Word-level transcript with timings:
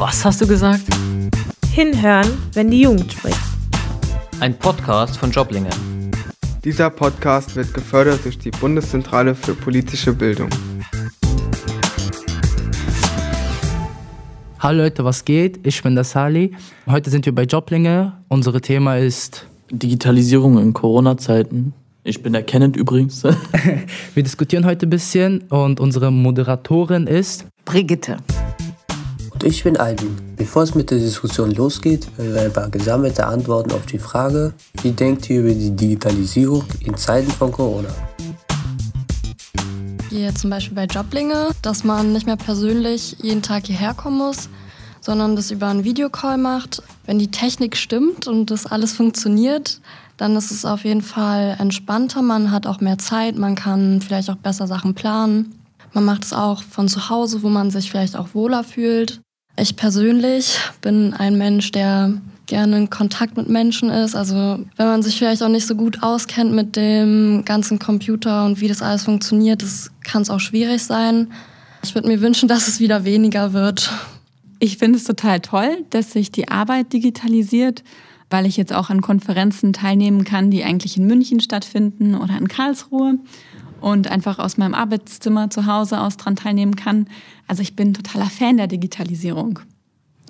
Was 0.00 0.24
hast 0.24 0.40
du 0.40 0.46
gesagt? 0.46 0.84
Hinhören, 1.74 2.26
wenn 2.54 2.70
die 2.70 2.80
Jugend 2.80 3.12
spricht. 3.12 3.36
Ein 4.40 4.58
Podcast 4.58 5.18
von 5.18 5.30
Joblinge. 5.30 5.68
Dieser 6.64 6.88
Podcast 6.88 7.54
wird 7.54 7.74
gefördert 7.74 8.24
durch 8.24 8.38
die 8.38 8.50
Bundeszentrale 8.50 9.34
für 9.34 9.52
politische 9.52 10.14
Bildung. 10.14 10.48
Hallo 14.58 14.84
Leute, 14.84 15.04
was 15.04 15.22
geht? 15.26 15.66
Ich 15.66 15.82
bin 15.82 15.94
der 15.94 16.04
Sali. 16.04 16.56
Heute 16.86 17.10
sind 17.10 17.26
wir 17.26 17.34
bei 17.34 17.42
Joblinge. 17.42 18.14
Unser 18.28 18.58
Thema 18.58 18.96
ist 18.96 19.44
Digitalisierung 19.70 20.56
in 20.56 20.72
Corona-Zeiten. 20.72 21.74
Ich 22.04 22.22
bin 22.22 22.32
der 22.32 22.44
Kenneth 22.44 22.74
übrigens. 22.74 23.22
Wir 24.14 24.22
diskutieren 24.22 24.64
heute 24.64 24.86
ein 24.86 24.90
bisschen 24.90 25.42
und 25.50 25.78
unsere 25.78 26.10
Moderatorin 26.10 27.06
ist 27.06 27.44
Brigitte. 27.66 28.16
Und 29.40 29.46
ich 29.46 29.64
bin 29.64 29.78
Albin. 29.78 30.18
Bevor 30.36 30.64
es 30.64 30.74
mit 30.74 30.90
der 30.90 30.98
Diskussion 30.98 31.50
losgeht, 31.52 32.06
werden 32.18 32.34
wir 32.34 32.42
ein 32.42 32.52
paar 32.52 32.68
gesammelte 32.68 33.26
Antworten 33.26 33.72
auf 33.72 33.86
die 33.86 33.98
Frage, 33.98 34.52
wie 34.82 34.90
denkt 34.90 35.30
ihr 35.30 35.40
über 35.40 35.54
die 35.54 35.70
Digitalisierung 35.70 36.64
in 36.80 36.94
Zeiten 36.94 37.30
von 37.30 37.50
Corona? 37.50 37.88
Hier 40.10 40.34
zum 40.34 40.50
Beispiel 40.50 40.74
bei 40.74 40.84
Joblinge, 40.84 41.52
dass 41.62 41.84
man 41.84 42.12
nicht 42.12 42.26
mehr 42.26 42.36
persönlich 42.36 43.16
jeden 43.22 43.40
Tag 43.40 43.66
hierher 43.66 43.94
kommen 43.94 44.18
muss, 44.18 44.50
sondern 45.00 45.36
das 45.36 45.50
über 45.50 45.68
einen 45.68 45.84
Videocall 45.84 46.36
macht. 46.36 46.82
Wenn 47.06 47.18
die 47.18 47.30
Technik 47.30 47.78
stimmt 47.78 48.28
und 48.28 48.50
das 48.50 48.66
alles 48.66 48.92
funktioniert, 48.92 49.80
dann 50.18 50.36
ist 50.36 50.50
es 50.50 50.66
auf 50.66 50.84
jeden 50.84 51.00
Fall 51.00 51.56
entspannter. 51.58 52.20
Man 52.20 52.50
hat 52.50 52.66
auch 52.66 52.82
mehr 52.82 52.98
Zeit, 52.98 53.36
man 53.36 53.54
kann 53.54 54.02
vielleicht 54.02 54.28
auch 54.28 54.36
besser 54.36 54.66
Sachen 54.66 54.94
planen. 54.94 55.54
Man 55.94 56.04
macht 56.04 56.24
es 56.24 56.34
auch 56.34 56.62
von 56.62 56.88
zu 56.88 57.08
Hause, 57.08 57.42
wo 57.42 57.48
man 57.48 57.70
sich 57.70 57.90
vielleicht 57.90 58.16
auch 58.16 58.34
wohler 58.34 58.64
fühlt. 58.64 59.22
Ich 59.60 59.76
persönlich 59.76 60.58
bin 60.80 61.12
ein 61.12 61.36
Mensch, 61.36 61.70
der 61.70 62.14
gerne 62.46 62.78
in 62.78 62.90
Kontakt 62.90 63.36
mit 63.36 63.48
Menschen 63.48 63.90
ist. 63.90 64.16
Also 64.16 64.34
wenn 64.34 64.86
man 64.86 65.02
sich 65.02 65.18
vielleicht 65.18 65.42
auch 65.42 65.48
nicht 65.48 65.66
so 65.66 65.76
gut 65.76 66.02
auskennt 66.02 66.52
mit 66.52 66.76
dem 66.76 67.44
ganzen 67.44 67.78
Computer 67.78 68.46
und 68.46 68.60
wie 68.60 68.68
das 68.68 68.80
alles 68.80 69.04
funktioniert, 69.04 69.62
das 69.62 69.90
kann 70.02 70.22
es 70.22 70.30
auch 70.30 70.40
schwierig 70.40 70.82
sein. 70.82 71.30
Ich 71.82 71.94
würde 71.94 72.08
mir 72.08 72.22
wünschen, 72.22 72.48
dass 72.48 72.68
es 72.68 72.80
wieder 72.80 73.04
weniger 73.04 73.52
wird. 73.52 73.92
Ich 74.60 74.78
finde 74.78 74.98
es 74.98 75.04
total 75.04 75.40
toll, 75.40 75.84
dass 75.90 76.12
sich 76.12 76.32
die 76.32 76.48
Arbeit 76.48 76.92
digitalisiert 76.92 77.82
weil 78.30 78.46
ich 78.46 78.56
jetzt 78.56 78.72
auch 78.72 78.90
an 78.90 79.00
Konferenzen 79.00 79.72
teilnehmen 79.72 80.24
kann, 80.24 80.50
die 80.50 80.64
eigentlich 80.64 80.96
in 80.96 81.06
München 81.06 81.40
stattfinden 81.40 82.14
oder 82.14 82.38
in 82.38 82.48
Karlsruhe 82.48 83.18
und 83.80 84.10
einfach 84.10 84.38
aus 84.38 84.56
meinem 84.56 84.74
Arbeitszimmer 84.74 85.50
zu 85.50 85.66
Hause 85.66 86.00
aus 86.00 86.16
dran 86.16 86.36
teilnehmen 86.36 86.76
kann. 86.76 87.06
Also 87.46 87.62
ich 87.62 87.76
bin 87.76 87.94
totaler 87.94 88.26
Fan 88.26 88.56
der 88.56 88.66
Digitalisierung. 88.66 89.60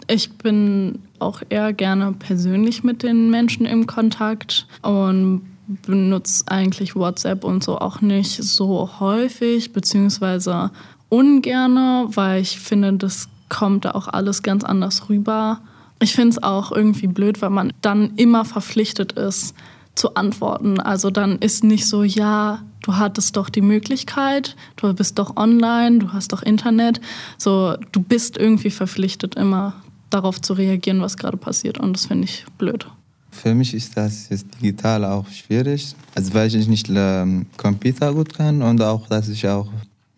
Ich 0.08 0.32
bin 0.32 1.00
auch 1.18 1.42
eher 1.48 1.72
gerne 1.72 2.12
persönlich 2.12 2.82
mit 2.82 3.02
den 3.02 3.30
Menschen 3.30 3.66
im 3.66 3.86
Kontakt 3.86 4.66
und 4.82 5.42
benutze 5.86 6.44
eigentlich 6.48 6.96
WhatsApp 6.96 7.44
und 7.44 7.62
so 7.62 7.78
auch 7.78 8.00
nicht 8.00 8.42
so 8.42 8.90
häufig, 8.98 9.72
beziehungsweise 9.72 10.70
ungerne, 11.08 12.08
weil 12.08 12.42
ich 12.42 12.58
finde, 12.58 12.94
das 12.94 13.28
kommt 13.48 13.84
da 13.84 13.92
auch 13.92 14.08
alles 14.08 14.42
ganz 14.42 14.64
anders 14.64 15.08
rüber. 15.08 15.60
Ich 16.00 16.14
finde 16.14 16.30
es 16.30 16.42
auch 16.42 16.72
irgendwie 16.72 17.08
blöd, 17.08 17.42
weil 17.42 17.50
man 17.50 17.72
dann 17.82 18.14
immer 18.16 18.44
verpflichtet 18.44 19.12
ist 19.12 19.54
zu 19.94 20.14
antworten. 20.14 20.80
Also 20.80 21.10
dann 21.10 21.38
ist 21.38 21.62
nicht 21.62 21.86
so, 21.86 22.02
ja, 22.02 22.62
du 22.82 22.96
hattest 22.96 23.36
doch 23.36 23.48
die 23.48 23.60
Möglichkeit, 23.60 24.56
du 24.76 24.92
bist 24.92 25.18
doch 25.18 25.36
online, 25.36 25.98
du 25.98 26.12
hast 26.12 26.32
doch 26.32 26.42
Internet. 26.42 27.00
So, 27.38 27.76
du 27.92 28.00
bist 28.00 28.36
irgendwie 28.36 28.70
verpflichtet, 28.70 29.34
immer 29.34 29.74
darauf 30.10 30.40
zu 30.40 30.54
reagieren, 30.54 31.00
was 31.00 31.16
gerade 31.16 31.36
passiert. 31.36 31.78
Und 31.78 31.94
das 31.94 32.06
finde 32.06 32.24
ich 32.24 32.44
blöd. 32.58 32.86
Für 33.30 33.54
mich 33.54 33.74
ist 33.74 33.96
das 33.96 34.28
jetzt 34.28 34.46
digital 34.60 35.04
auch 35.04 35.28
schwierig. 35.28 35.94
Also 36.14 36.34
weil 36.34 36.54
ich 36.54 36.66
nicht 36.66 36.90
ähm, 36.90 37.46
Computer 37.56 38.12
gut 38.12 38.34
kann 38.34 38.60
und 38.60 38.82
auch, 38.82 39.06
dass 39.06 39.28
ich 39.28 39.46
auch 39.46 39.68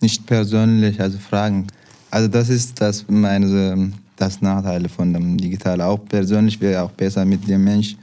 nicht 0.01 0.27
persönlich 0.27 1.01
also 1.01 1.19
fragen. 1.19 1.67
Also 2.11 2.29
das 2.29 2.49
ist 2.49 2.81
das 2.81 3.05
meine 3.09 3.47
ähm, 3.47 3.93
das 4.17 4.41
Nachteile 4.41 4.89
von 4.89 5.13
dem 5.13 5.37
Digital. 5.37 5.81
Auch 5.81 5.99
persönlich 5.99 6.61
wäre 6.61 6.83
auch 6.83 6.91
besser 6.91 7.25
mit 7.25 7.47
dem 7.49 7.65
Mensch. 7.65 7.97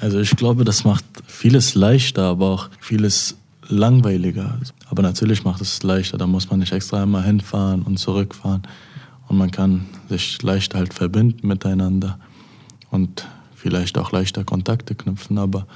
Also 0.00 0.20
ich 0.20 0.30
glaube, 0.36 0.64
das 0.64 0.84
macht 0.84 1.04
vieles 1.26 1.74
leichter, 1.74 2.24
aber 2.24 2.46
auch 2.46 2.70
vieles 2.80 3.36
langweiliger. 3.68 4.58
Aber 4.88 5.02
natürlich 5.02 5.44
macht 5.44 5.60
es 5.60 5.82
leichter. 5.82 6.18
Da 6.18 6.26
muss 6.26 6.50
man 6.50 6.60
nicht 6.60 6.72
extra 6.72 7.02
einmal 7.02 7.24
hinfahren 7.24 7.82
und 7.82 7.98
zurückfahren. 7.98 8.62
Und 9.28 9.38
man 9.38 9.50
kann 9.50 9.86
sich 10.08 10.40
leichter 10.42 10.78
halt 10.78 10.94
verbinden 10.94 11.46
miteinander 11.46 12.18
und 12.90 13.26
vielleicht 13.54 13.98
auch 13.98 14.12
leichter 14.12 14.44
Kontakte 14.44 14.94
knüpfen. 14.94 15.38
Aber 15.38 15.66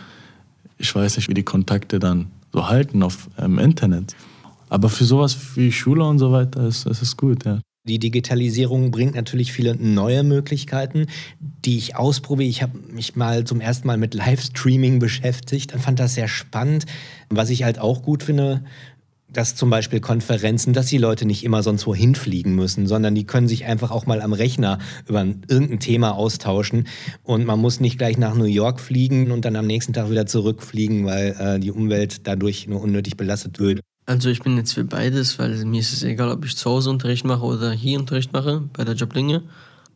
ich 0.79 0.95
weiß 0.95 1.17
nicht, 1.17 1.29
wie 1.29 1.35
die 1.35 1.43
Kontakte 1.43 1.99
dann 1.99 2.29
so 2.53 2.69
halten 2.69 3.03
auf 3.03 3.29
im 3.37 3.59
Internet. 3.59 4.15
Aber 4.69 4.89
für 4.89 5.05
sowas 5.05 5.37
wie 5.57 5.73
Schule 5.73 6.05
und 6.05 6.19
so 6.19 6.31
weiter 6.33 6.67
ist 6.67 6.87
es 6.87 7.17
gut, 7.17 7.45
ja. 7.45 7.61
Die 7.85 7.99
Digitalisierung 7.99 8.91
bringt 8.91 9.15
natürlich 9.15 9.53
viele 9.53 9.75
neue 9.75 10.23
Möglichkeiten, 10.23 11.07
die 11.41 11.79
ich 11.79 11.97
ausprobiere. 11.97 12.49
Ich 12.49 12.63
habe 12.63 12.79
mich 12.79 13.17
mal 13.17 13.45
zum 13.45 13.63
ersten 13.63 13.87
Mal 13.87 13.97
mit 13.97 14.13
Livestreaming 14.13 14.99
beschäftigt 14.99 15.73
und 15.73 15.81
fand 15.81 15.99
das 15.99 16.15
sehr 16.15 16.29
spannend. 16.29 16.85
Was 17.31 17.49
ich 17.49 17.65
halt 17.65 17.79
auch 17.79 18.03
gut 18.03 18.23
finde, 18.23 18.63
dass 19.33 19.55
zum 19.55 19.71
Beispiel 19.71 20.01
Konferenzen, 20.01 20.75
dass 20.75 20.87
die 20.87 20.99
Leute 20.99 21.25
nicht 21.25 21.43
immer 21.43 21.63
sonst 21.63 21.87
wohin 21.87 22.15
fliegen 22.15 22.55
müssen, 22.55 22.87
sondern 22.87 23.15
die 23.15 23.25
können 23.25 23.49
sich 23.49 23.65
einfach 23.65 23.91
auch 23.91 24.05
mal 24.05 24.21
am 24.21 24.35
Rechner 24.35 24.79
über 25.07 25.25
irgendein 25.49 25.81
Thema 25.81 26.13
austauschen 26.13 26.87
und 27.23 27.47
man 27.47 27.61
muss 27.61 27.81
nicht 27.81 27.97
gleich 27.97 28.19
nach 28.19 28.35
New 28.35 28.45
York 28.45 28.81
fliegen 28.81 29.31
und 29.31 29.45
dann 29.45 29.57
am 29.57 29.67
nächsten 29.67 29.93
Tag 29.93 30.11
wieder 30.11 30.27
zurückfliegen, 30.27 31.07
weil 31.07 31.37
äh, 31.39 31.61
die 31.61 31.71
Umwelt 31.71 32.27
dadurch 32.27 32.67
nur 32.67 32.83
unnötig 32.83 33.17
belastet 33.17 33.59
wird. 33.59 33.81
Also 34.11 34.29
ich 34.29 34.43
bin 34.43 34.57
jetzt 34.57 34.73
für 34.73 34.83
beides, 34.83 35.39
weil 35.39 35.65
mir 35.65 35.79
ist 35.79 35.93
es 35.93 36.03
egal, 36.03 36.33
ob 36.33 36.45
ich 36.45 36.57
zu 36.57 36.69
Hause 36.69 36.91
Unterricht 36.91 37.25
mache 37.25 37.45
oder 37.45 37.71
hier 37.71 37.97
Unterricht 37.97 38.33
mache, 38.33 38.61
bei 38.73 38.83
der 38.83 38.97
Joblinge. 38.97 39.45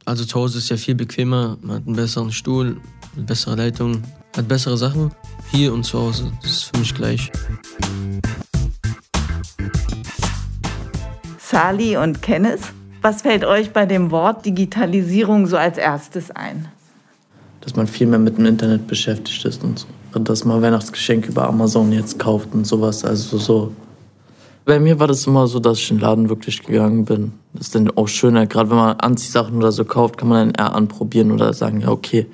Also 0.04 0.24
zu 0.24 0.38
Hause 0.38 0.58
ist 0.58 0.68
ja 0.68 0.76
viel 0.76 0.94
bequemer, 0.94 1.58
man 1.62 1.78
hat 1.78 1.86
einen 1.88 1.96
besseren 1.96 2.30
Stuhl, 2.30 2.76
eine 3.16 3.24
bessere 3.24 3.56
Leitung, 3.56 4.04
hat 4.36 4.46
bessere 4.46 4.78
Sachen. 4.78 5.10
Hier 5.50 5.74
und 5.74 5.82
zu 5.82 5.98
Hause, 5.98 6.30
das 6.42 6.52
ist 6.52 6.62
für 6.62 6.78
mich 6.78 6.94
gleich. 6.94 7.32
Sali 11.40 11.96
und 11.96 12.22
Kenneth, 12.22 12.72
was 13.02 13.22
fällt 13.22 13.44
euch 13.44 13.72
bei 13.72 13.84
dem 13.84 14.12
Wort 14.12 14.46
Digitalisierung 14.46 15.48
so 15.48 15.56
als 15.56 15.76
erstes 15.76 16.30
ein? 16.30 16.68
Dass 17.62 17.74
man 17.74 17.88
viel 17.88 18.06
mehr 18.06 18.20
mit 18.20 18.38
dem 18.38 18.46
Internet 18.46 18.86
beschäftigt 18.86 19.44
ist 19.44 19.64
und 19.64 19.80
so. 19.80 19.86
Und 20.12 20.28
dass 20.28 20.44
man 20.44 20.62
Weihnachtsgeschenke 20.62 21.30
über 21.30 21.48
Amazon 21.48 21.90
jetzt 21.90 22.20
kauft 22.20 22.54
und 22.54 22.64
sowas. 22.64 23.04
Also 23.04 23.38
so 23.38 23.72
bei 24.64 24.80
mir 24.80 24.98
war 24.98 25.06
das 25.06 25.26
immer 25.26 25.46
so, 25.46 25.58
dass 25.58 25.78
ich 25.78 25.90
in 25.90 25.98
den 25.98 26.02
Laden 26.02 26.28
wirklich 26.28 26.62
gegangen 26.62 27.04
bin. 27.04 27.32
Das 27.52 27.66
ist 27.66 27.74
dann 27.74 27.90
auch 27.96 28.08
schöner. 28.08 28.46
Gerade 28.46 28.70
wenn 28.70 28.76
man 28.76 28.98
Anziehsachen 28.98 29.56
oder 29.56 29.72
so 29.72 29.84
kauft, 29.84 30.16
kann 30.16 30.28
man 30.28 30.52
dann 30.52 30.66
eher 30.66 30.74
anprobieren 30.74 31.32
oder 31.32 31.52
sagen, 31.52 31.80
ja, 31.80 31.88
okay, 31.88 32.26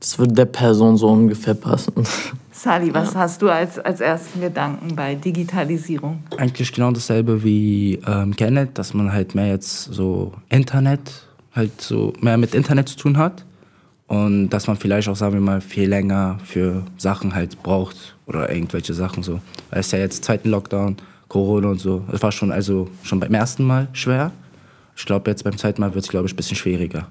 das 0.00 0.18
würde 0.18 0.34
der 0.34 0.44
Person 0.44 0.96
so 0.96 1.08
ungefähr 1.08 1.54
passen. 1.54 1.92
Sally, 2.52 2.94
was 2.94 3.14
ja. 3.14 3.20
hast 3.20 3.42
du 3.42 3.50
als, 3.50 3.78
als 3.78 4.00
ersten 4.00 4.40
Gedanken 4.40 4.96
bei 4.96 5.14
Digitalisierung? 5.14 6.22
Eigentlich 6.38 6.72
genau 6.72 6.90
dasselbe 6.90 7.42
wie 7.44 8.00
ähm, 8.06 8.34
Kenneth, 8.34 8.78
dass 8.78 8.94
man 8.94 9.12
halt 9.12 9.34
mehr 9.34 9.48
jetzt 9.48 9.92
so 9.92 10.32
Internet, 10.48 11.26
halt 11.54 11.80
so 11.80 12.14
mehr 12.20 12.38
mit 12.38 12.54
Internet 12.54 12.88
zu 12.88 12.96
tun 12.96 13.18
hat. 13.18 13.44
Und 14.06 14.50
dass 14.50 14.68
man 14.68 14.76
vielleicht 14.76 15.08
auch, 15.08 15.16
sagen 15.16 15.34
wir 15.34 15.40
mal, 15.40 15.60
viel 15.60 15.88
länger 15.88 16.38
für 16.44 16.84
Sachen 16.96 17.34
halt 17.34 17.62
braucht 17.62 18.16
oder 18.26 18.50
irgendwelche 18.50 18.94
Sachen 18.94 19.22
so. 19.22 19.40
Weil 19.70 19.80
es 19.80 19.90
ja 19.90 19.98
jetzt 19.98 20.24
zweiten 20.24 20.48
Lockdown 20.48 20.96
Corona 21.28 21.68
und 21.68 21.80
so. 21.80 22.04
Das 22.10 22.22
war 22.22 22.32
schon, 22.32 22.52
also 22.52 22.88
schon 23.02 23.20
beim 23.20 23.34
ersten 23.34 23.64
Mal 23.64 23.88
schwer. 23.92 24.32
Ich 24.96 25.04
glaube, 25.04 25.30
jetzt 25.30 25.44
beim 25.44 25.56
zweiten 25.56 25.80
Mal 25.80 25.94
wird 25.94 26.04
es, 26.04 26.10
glaube 26.10 26.26
ich, 26.26 26.32
ein 26.32 26.36
bisschen 26.36 26.56
schwieriger. 26.56 27.08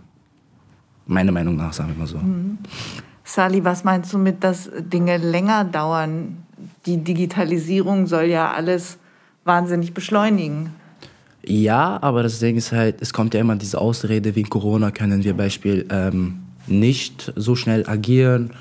Meiner 1.05 1.31
Meinung 1.31 1.55
nach, 1.55 1.73
sagen 1.73 1.90
wir 1.90 1.97
mal 1.97 2.07
so. 2.07 2.17
Mhm. 2.17 2.57
Sally, 3.23 3.63
was 3.63 3.84
meinst 3.84 4.13
du 4.13 4.17
mit, 4.17 4.43
dass 4.43 4.69
Dinge 4.79 5.17
länger 5.17 5.63
dauern? 5.66 6.37
Die 6.85 6.97
Digitalisierung 6.97 8.07
soll 8.07 8.25
ja 8.25 8.51
alles 8.51 8.97
wahnsinnig 9.43 9.93
beschleunigen. 9.93 10.72
Ja, 11.43 11.99
aber 12.01 12.23
das 12.23 12.40
Ding 12.40 12.55
ist 12.55 12.72
halt, 12.72 13.01
es 13.01 13.13
kommt 13.13 13.34
ja 13.34 13.40
immer 13.40 13.55
diese 13.55 13.79
Ausrede, 13.79 14.35
wie 14.35 14.41
in 14.41 14.49
Corona 14.49 14.90
können 14.90 15.23
wir 15.23 15.35
Beispiel 15.35 15.85
ähm, 15.91 16.40
nicht 16.66 17.31
so 17.35 17.55
schnell 17.55 17.87
agieren. 17.87 18.51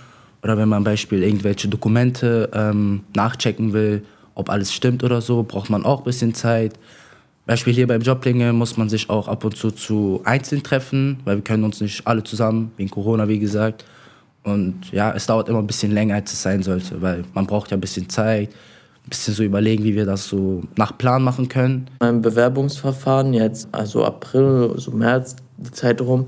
Oder 0.43 0.59
wenn 0.59 0.69
man 0.69 0.85
Beispiel 0.85 1.23
irgendwelche 1.23 1.69
Dokumente 1.69 2.51
ähm, 2.53 3.05
nachchecken 3.15 3.73
will, 3.73 4.05
ob 4.35 4.51
alles 4.51 4.73
stimmt 4.73 5.05
oder 5.05 5.21
so, 5.21 5.43
braucht 5.43 5.71
man 5.71 5.85
auch 5.85 5.99
ein 5.99 6.05
bisschen 6.05 6.35
Zeit. 6.35 6.75
Beispiel 7.47 7.75
hier 7.75 7.87
beim 7.87 8.01
Joblinge 8.01 8.53
muss 8.53 8.77
man 8.77 8.89
sich 8.89 9.11
auch 9.11 9.29
ab 9.29 9.45
und 9.45 9.57
zu 9.57 9.71
zu 9.71 10.23
einzeln 10.25 10.63
treffen, 10.63 11.19
weil 11.25 11.37
wir 11.37 11.45
können 11.45 11.65
uns 11.65 11.81
nicht 11.81 12.07
alle 12.07 12.23
zusammen, 12.25 12.73
wegen 12.77 12.91
Corona, 12.91 13.29
wie 13.29 13.39
gesagt. 13.39 13.85
Und 14.45 14.91
ja, 14.93 15.13
es 15.13 15.27
dauert 15.27 15.49
immer 15.49 15.59
ein 15.59 15.67
bisschen 15.67 15.93
länger, 15.93 16.17
als 16.17 16.33
es 16.33 16.43
sein 16.43 16.63
sollte, 16.63 17.01
weil 17.03 17.25
man 17.35 17.47
braucht 17.47 17.71
ja 17.71 17.77
ein 17.77 17.81
bisschen 17.81 18.09
Zeit. 18.09 18.51
ein 19.05 19.11
bisschen 19.11 19.35
so 19.35 19.43
überlegen, 19.43 19.85
wie 19.85 19.95
wir 19.95 20.07
das 20.07 20.27
so 20.27 20.63
nach 20.77 20.97
Plan 20.97 21.23
machen 21.23 21.49
können. 21.49 21.91
Mein 22.01 22.23
Bewerbungsverfahren 22.23 23.35
jetzt, 23.35 23.69
also 23.73 24.05
April, 24.05 24.73
so 24.77 24.93
März, 24.93 25.37
die 25.59 25.71
Zeit 25.71 26.01
rum, 26.01 26.27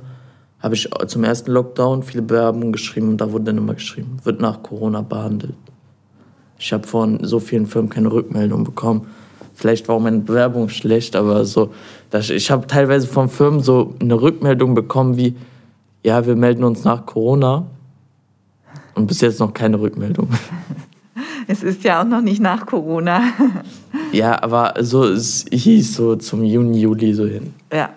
habe 0.61 0.75
ich 0.75 0.89
zum 1.07 1.25
ersten 1.25 1.53
Lockdown 1.53 2.03
viele 2.03 2.23
Bewerbungen 2.23 2.73
geschrieben 2.73 3.09
und 3.09 3.21
da 3.21 3.33
wurde 3.33 3.45
dann 3.45 3.59
immer 3.59 3.75
geschrieben, 3.75 4.19
wird 4.25 4.41
nach 4.41 4.63
Corona 4.63 5.01
behandelt. 5.01 5.55
Ich 6.59 6.73
habe 6.73 6.87
von 6.87 7.23
so 7.25 7.39
vielen 7.39 7.67
Firmen 7.67 7.91
keine 7.91 8.11
Rückmeldung 8.11 8.65
bekommen. 8.65 9.07
Vielleicht 9.55 9.89
war 9.89 9.97
auch 9.97 10.01
meine 10.01 10.19
Bewerbung 10.19 10.69
schlecht, 10.69 11.17
aber 11.17 11.45
so, 11.45 11.73
dass 12.11 12.31
ich 12.31 12.51
habe 12.51 12.67
teilweise 12.67 13.07
von 13.07 13.29
Firmen 13.29 13.61
so 13.61 13.95
eine 14.01 14.21
Rückmeldung 14.21 14.75
bekommen 14.75 15.17
wie, 15.17 15.35
ja, 16.05 16.27
wir 16.27 16.37
melden 16.37 16.65
uns 16.65 16.85
nach 16.85 17.07
Corona. 17.07 17.67
Und 18.95 19.07
bis 19.07 19.21
jetzt 19.21 19.41
noch 19.41 19.53
keine 19.53 19.81
Rückmeldung. 19.81 20.29
Es 21.49 21.63
ist 21.63 21.85
ja 21.85 22.01
auch 22.01 22.05
noch 22.05 22.23
nicht 22.23 22.41
nach 22.41 22.67
Corona. 22.67 23.23
Ja, 24.13 24.43
aber 24.43 24.75
so, 24.81 25.05
es 25.05 25.45
hieß 25.51 25.95
so 25.95 26.17
zum 26.17 26.45
Juni, 26.45 26.81
Juli 26.81 27.13
so 27.13 27.27
hin. 27.27 27.53
Ja. 27.73 27.91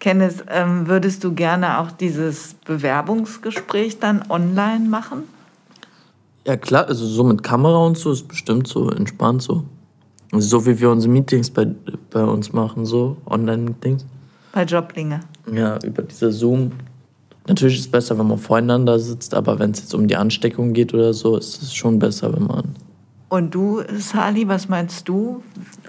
Kenneth, 0.00 0.44
ähm, 0.50 0.86
würdest 0.86 1.24
du 1.24 1.32
gerne 1.32 1.78
auch 1.78 1.90
dieses 1.90 2.54
Bewerbungsgespräch 2.64 3.98
dann 3.98 4.24
online 4.28 4.88
machen? 4.88 5.22
Ja, 6.46 6.56
klar, 6.56 6.86
also 6.86 7.04
so 7.04 7.24
mit 7.24 7.42
Kamera 7.42 7.78
und 7.78 7.98
so 7.98 8.12
ist 8.12 8.28
bestimmt 8.28 8.68
so 8.68 8.88
entspannt 8.90 9.42
so. 9.42 9.64
So 10.32 10.64
wie 10.64 10.78
wir 10.78 10.90
unsere 10.90 11.12
Meetings 11.12 11.50
bei, 11.50 11.66
bei 12.10 12.22
uns 12.22 12.52
machen, 12.52 12.86
so 12.86 13.16
Online-Meetings. 13.26 14.04
Bei 14.52 14.64
Joblinge. 14.64 15.20
Ja, 15.52 15.78
über 15.82 16.02
diese 16.02 16.30
Zoom. 16.30 16.72
Natürlich 17.48 17.76
ist 17.76 17.86
es 17.86 17.90
besser, 17.90 18.18
wenn 18.18 18.28
man 18.28 18.38
voreinander 18.38 18.98
sitzt, 18.98 19.34
aber 19.34 19.58
wenn 19.58 19.72
es 19.72 19.80
jetzt 19.80 19.94
um 19.94 20.06
die 20.06 20.16
Ansteckung 20.16 20.72
geht 20.72 20.94
oder 20.94 21.12
so, 21.12 21.36
ist 21.36 21.62
es 21.62 21.74
schon 21.74 21.98
besser, 21.98 22.32
wenn 22.32 22.44
man. 22.44 22.76
Und 23.28 23.54
du, 23.54 23.82
Sali, 23.98 24.46
was 24.46 24.68
meinst 24.68 25.08
du? 25.08 25.42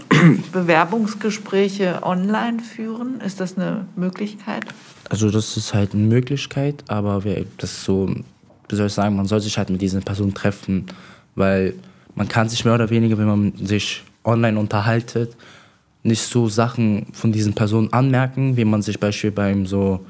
Bewerbungsgespräche 0.52 2.00
online 2.02 2.60
führen? 2.60 3.22
Ist 3.22 3.40
das 3.40 3.58
eine 3.58 3.86
Möglichkeit? 3.96 4.66
Also 5.10 5.30
das 5.30 5.56
ist 5.56 5.74
halt 5.74 5.94
eine 5.94 6.04
Möglichkeit, 6.04 6.84
aber 6.88 7.24
wir, 7.24 7.46
das 7.58 7.72
ist 7.72 7.84
so, 7.84 8.10
wie 8.70 8.76
soll 8.76 8.88
ich 8.88 8.94
sagen, 8.94 9.16
man 9.16 9.26
soll 9.26 9.40
sich 9.40 9.58
halt 9.58 9.70
mit 9.70 9.82
diesen 9.82 10.02
Personen 10.04 10.34
treffen, 10.34 10.86
weil 11.36 11.74
man 12.16 12.28
kann 12.28 12.50
sich 12.50 12.66
mehr 12.66 12.74
oder 12.74 12.90
weniger, 12.90 13.18
wenn 13.18 13.28
man 13.28 13.54
sich 13.66 14.04
online 14.24 14.60
unterhaltet, 14.60 15.36
nicht 16.04 16.22
so 16.22 16.48
Sachen 16.48 17.08
von 17.14 17.32
diesen 17.32 17.54
Personen 17.54 17.92
anmerken, 17.94 18.58
wie 18.58 18.66
man 18.66 18.82
sich 18.82 19.00
beispielsweise 19.00 19.36
beim 19.36 19.66
so 19.66 20.06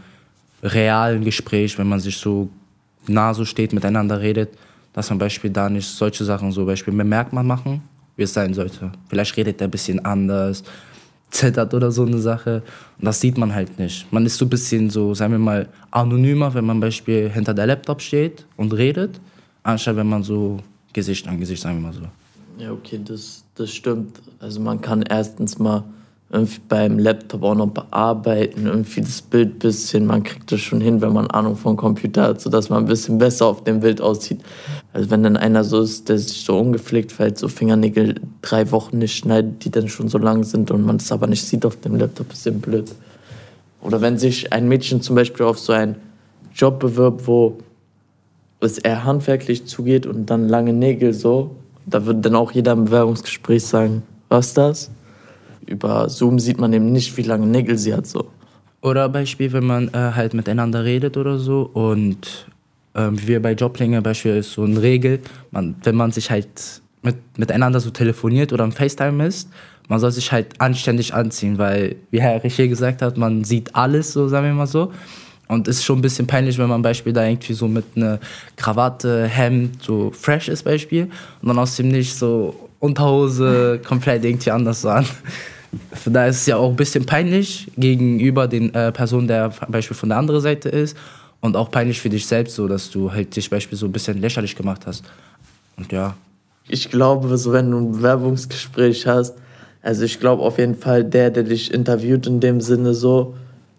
realen 0.64 1.24
Gespräch, 1.24 1.78
wenn 1.78 1.88
man 1.88 2.00
sich 2.00 2.18
so 2.18 2.50
nah 3.08 3.34
so 3.34 3.46
steht, 3.46 3.74
miteinander 3.74 4.20
redet, 4.20 4.50
dass 4.94 5.10
man 5.10 5.20
beispielsweise 5.20 5.54
da 5.54 5.70
nicht 5.70 5.88
solche 5.88 6.24
Sachen 6.24 6.52
so 6.52 6.66
Beispiel 6.66 6.94
bemerkt 6.94 7.34
man 7.34 7.46
machen, 7.46 7.82
wie 8.16 8.24
es 8.24 8.34
sein 8.34 8.54
sollte. 8.54 8.92
Vielleicht 9.10 9.38
redet 9.38 9.62
er 9.62 9.68
ein 9.68 9.72
bisschen 9.72 10.04
anders, 10.04 10.64
zittert 11.30 11.74
oder 11.74 11.92
so 11.92 12.04
eine 12.06 12.20
Sache. 12.20 12.64
Und 13.00 13.06
das 13.06 13.20
sieht 13.20 13.38
man 13.38 13.54
halt 13.54 13.78
nicht. 13.80 14.12
Man 14.12 14.26
ist 14.26 14.38
so 14.38 14.46
ein 14.46 14.50
bisschen 14.50 14.90
so, 14.90 15.14
sagen 15.14 15.34
wir 15.34 15.40
mal, 15.40 15.70
anonymer, 15.92 16.54
wenn 16.54 16.66
man 16.66 16.80
Beispiel 16.80 17.30
hinter 17.30 17.54
der 17.54 17.68
Laptop 17.68 18.02
steht 18.02 18.46
und 18.56 18.74
redet, 18.74 19.20
anstatt 19.64 19.96
wenn 19.96 20.08
man 20.08 20.24
so 20.24 20.60
Gesicht 20.94 21.28
an 21.28 21.40
Gesicht, 21.40 21.62
sagen 21.62 21.78
wir 21.78 21.88
mal 21.90 21.94
so. 21.94 22.02
Ja, 22.58 22.72
okay, 22.72 23.00
das, 23.04 23.44
das 23.56 23.72
stimmt. 23.72 24.20
Also 24.40 24.60
man 24.60 24.82
kann 24.82 25.04
erstens 25.04 25.60
mal 25.60 25.84
irgendwie 26.30 26.60
beim 26.68 27.00
Laptop 27.00 27.44
auch 27.44 27.56
noch 27.56 27.68
bearbeiten, 27.68 28.66
irgendwie 28.66 29.00
das 29.00 29.22
Bild 29.22 29.56
ein 29.56 29.60
bisschen, 29.60 30.06
man 30.06 30.24
kriegt 30.24 30.52
das 30.52 30.60
schon 30.60 30.82
hin, 30.82 31.00
wenn 31.00 31.14
man 31.14 31.28
Ahnung 31.28 31.56
vom 31.56 31.78
Computer 31.78 32.24
hat, 32.24 32.42
sodass 32.42 32.70
man 32.70 32.84
ein 32.84 32.86
bisschen 32.86 33.18
besser 33.18 33.46
auf 33.46 33.64
dem 33.64 33.80
Bild 33.80 34.02
aussieht. 34.02 34.42
Also 34.92 35.10
wenn 35.10 35.24
dann 35.24 35.38
einer 35.38 35.64
so 35.64 35.80
ist, 35.80 36.10
der 36.10 36.18
sich 36.18 36.44
so 36.44 36.60
ungepflegt 36.60 37.14
verhält, 37.14 37.38
so 37.38 37.48
Fingernägel 37.48 38.16
drei 38.42 38.70
Wochen 38.72 38.98
nicht 38.98 39.16
schneidet, 39.16 39.64
die 39.64 39.72
dann 39.72 39.88
schon 39.88 40.10
so 40.10 40.18
lang 40.18 40.44
sind 40.44 40.70
und 40.70 40.86
man 40.86 40.98
es 40.98 41.12
aber 41.14 41.28
nicht 41.28 41.46
sieht 41.46 41.66
auf 41.66 41.80
dem 41.80 41.96
Laptop, 41.96 42.34
ist 42.34 42.46
eben 42.46 42.60
blöd. 42.60 42.94
Oder 43.82 44.02
wenn 44.02 44.18
sich 44.18 44.52
ein 44.52 44.68
Mädchen 44.68 45.02
zum 45.02 45.16
Beispiel 45.16 45.46
auf 45.46 45.60
so 45.60 45.72
einen 45.72 45.96
Job 46.54 46.80
bewirbt, 46.80 47.26
wo 47.26 47.58
es 48.60 48.80
eher 48.80 49.06
handwerklich 49.06 49.66
zugeht 49.66 50.06
und 50.06 50.26
dann 50.26 50.50
lange 50.50 50.74
Nägel 50.74 51.14
so, 51.14 51.52
da 51.86 52.06
würde 52.06 52.20
dann 52.20 52.36
auch 52.36 52.52
jeder 52.52 52.74
im 52.74 52.86
Bewerbungsgespräch 52.86 53.66
sagen, 53.66 54.04
was 54.28 54.54
das? 54.54 54.90
Über 55.68 56.10
Zoom 56.10 56.40
sieht 56.40 56.60
man 56.60 56.74
eben 56.74 56.92
nicht, 56.92 57.16
wie 57.18 57.22
lange 57.22 57.46
Nägel 57.46 57.78
sie 57.78 57.94
hat. 57.94 58.08
So. 58.08 58.28
Oder 58.82 59.10
Beispiel, 59.10 59.54
wenn 59.54 59.66
man 59.66 59.90
äh, 59.90 60.12
halt 60.16 60.34
miteinander 60.34 60.84
redet 60.84 61.18
oder 61.18 61.38
so 61.38 61.70
und 61.74 62.48
ähm, 62.96 63.22
wie 63.22 63.28
wir 63.28 63.42
bei 63.42 63.54
Joblinge 63.54 64.02
Beispiel 64.02 64.38
ist 64.38 64.54
so 64.54 64.64
eine 64.64 64.82
Regel, 64.82 65.20
man, 65.52 65.76
wenn 65.84 65.96
man 65.96 66.12
sich 66.12 66.32
halt 66.32 66.82
mit, 67.02 67.16
miteinander 67.38 67.80
so 67.80 67.92
telefoniert 67.92 68.54
oder 68.54 68.64
im 68.64 68.72
FaceTime 68.72 69.26
ist, 69.26 69.50
man 69.88 70.00
soll 70.00 70.12
sich 70.12 70.32
halt 70.32 70.60
anständig 70.60 71.14
anziehen, 71.14 71.58
weil, 71.58 71.96
wie 72.12 72.22
Herr 72.22 72.44
Richer 72.44 72.68
gesagt 72.68 73.02
hat, 73.02 73.18
man 73.18 73.44
sieht 73.44 73.76
alles, 73.76 74.14
so 74.14 74.28
sagen 74.28 74.48
wir 74.48 74.54
mal 74.54 74.68
so. 74.68 74.92
Und 75.48 75.68
es 75.70 75.78
ist 75.78 75.86
schon 75.86 76.00
ein 76.00 76.02
bisschen 76.02 76.28
peinlich, 76.28 76.58
wenn 76.58 76.68
man 76.68 76.82
Beispiel 76.82 77.14
da 77.14 77.26
irgendwie 77.26 77.54
so 77.54 77.70
mit 77.70 77.86
einer 77.96 78.20
Krawatte, 78.58 79.26
Hemd 79.28 79.82
so 79.82 80.12
fresh 80.12 80.50
ist 80.50 80.64
Beispiel 80.64 81.10
und 81.42 81.48
dann 81.48 81.58
aus 81.58 81.78
dem 81.78 81.88
nicht 81.88 82.16
so 82.16 82.70
Unterhose 82.80 83.80
komplett 83.86 84.26
irgendwie 84.26 84.52
anders 84.52 84.82
so 84.82 84.90
an. 84.90 85.06
Daher 86.06 86.30
ist 86.30 86.38
es 86.38 86.46
ja 86.46 86.58
auch 86.58 86.70
ein 86.70 86.76
bisschen 86.76 87.06
peinlich 87.06 87.72
gegenüber 87.78 88.48
den 88.48 88.74
äh, 88.74 88.92
Personen, 88.92 89.28
der 89.28 89.52
Beispiel 89.68 89.96
von 89.96 90.10
der 90.10 90.18
anderen 90.18 90.42
Seite 90.42 90.70
ist 90.70 90.98
und 91.42 91.56
auch 91.56 91.72
peinlich 91.72 92.00
für 92.00 92.10
dich 92.10 92.26
selbst, 92.26 92.56
so 92.56 92.68
dass 92.68 92.90
du 92.90 93.12
halt 93.12 93.36
dich 93.36 93.50
Beispiel 93.50 93.78
so 93.78 93.86
ein 93.86 93.92
bisschen 93.92 94.20
lächerlich 94.20 94.56
gemacht 94.56 94.86
hast. 94.86 95.04
Und 95.78 95.92
ja. 95.92 96.16
Ich 96.68 96.90
glaube, 96.90 97.38
so 97.38 97.54
wenn 97.54 97.72
du 97.72 97.78
ein 97.78 97.92
Bewerbungsgespräch 97.92 99.08
hast, 99.08 99.36
also 99.82 100.04
ich 100.04 100.20
glaube 100.20 100.44
auf 100.44 100.58
jeden 100.58 100.76
Fall, 100.76 101.04
der, 101.04 101.30
der 101.30 101.44
dich 101.44 101.74
interviewt 101.74 102.28
in 102.28 102.40
dem 102.40 102.60
Sinne 102.62 102.94
so, 102.94 103.36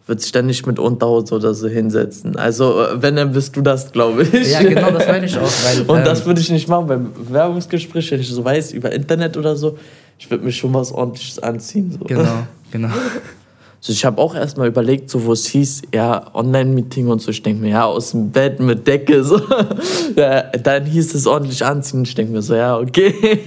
wird 0.08 0.22
sich 0.22 0.32
dann 0.32 0.46
nicht 0.46 0.66
mit 0.66 0.78
Unterhose 0.78 1.34
oder 1.34 1.52
so 1.52 1.68
hinsetzen. 1.68 2.36
Also, 2.36 2.82
äh, 2.82 3.02
wenn, 3.02 3.16
dann 3.16 3.32
bist 3.32 3.54
du 3.54 3.60
das, 3.60 3.92
glaube 3.92 4.22
ich. 4.22 4.52
Ja, 4.52 4.62
genau, 4.62 4.90
das 4.90 5.06
meine 5.06 5.26
ich 5.26 5.36
auch. 5.36 5.50
Weil, 5.64 5.82
Und 5.86 6.06
das 6.06 6.20
ähm, 6.20 6.26
würde 6.26 6.40
ich 6.40 6.50
nicht 6.50 6.66
machen 6.66 6.86
beim 6.86 7.12
Bewerbungsgespräch, 7.12 8.10
wenn 8.10 8.20
ich 8.20 8.30
so 8.30 8.42
weiß, 8.42 8.72
über 8.72 8.90
Internet 8.90 9.36
oder 9.36 9.54
so. 9.54 9.76
Ich 10.18 10.30
würde 10.30 10.44
mir 10.44 10.52
schon 10.52 10.74
was 10.74 10.92
Ordentliches 10.92 11.38
anziehen. 11.38 11.92
So. 11.92 12.04
Genau, 12.04 12.46
genau. 12.70 12.88
Also 12.88 13.92
ich 13.92 14.04
habe 14.04 14.20
auch 14.20 14.34
erstmal 14.34 14.66
überlegt, 14.66 15.08
so 15.08 15.24
wo 15.24 15.32
es 15.32 15.46
hieß, 15.46 15.82
ja, 15.94 16.34
Online-Meeting 16.34 17.06
und 17.06 17.22
so. 17.22 17.30
Ich 17.30 17.42
denke 17.42 17.62
mir, 17.62 17.70
ja, 17.70 17.84
aus 17.84 18.10
dem 18.10 18.30
Bett 18.30 18.58
mit 18.58 18.86
Decke. 18.86 19.22
So. 19.22 19.40
Ja, 20.16 20.42
dann 20.42 20.84
hieß 20.84 21.14
es 21.14 21.26
ordentlich 21.26 21.64
anziehen. 21.64 22.02
Ich 22.02 22.14
denke 22.14 22.32
mir 22.32 22.42
so, 22.42 22.56
ja, 22.56 22.76
okay. 22.76 23.38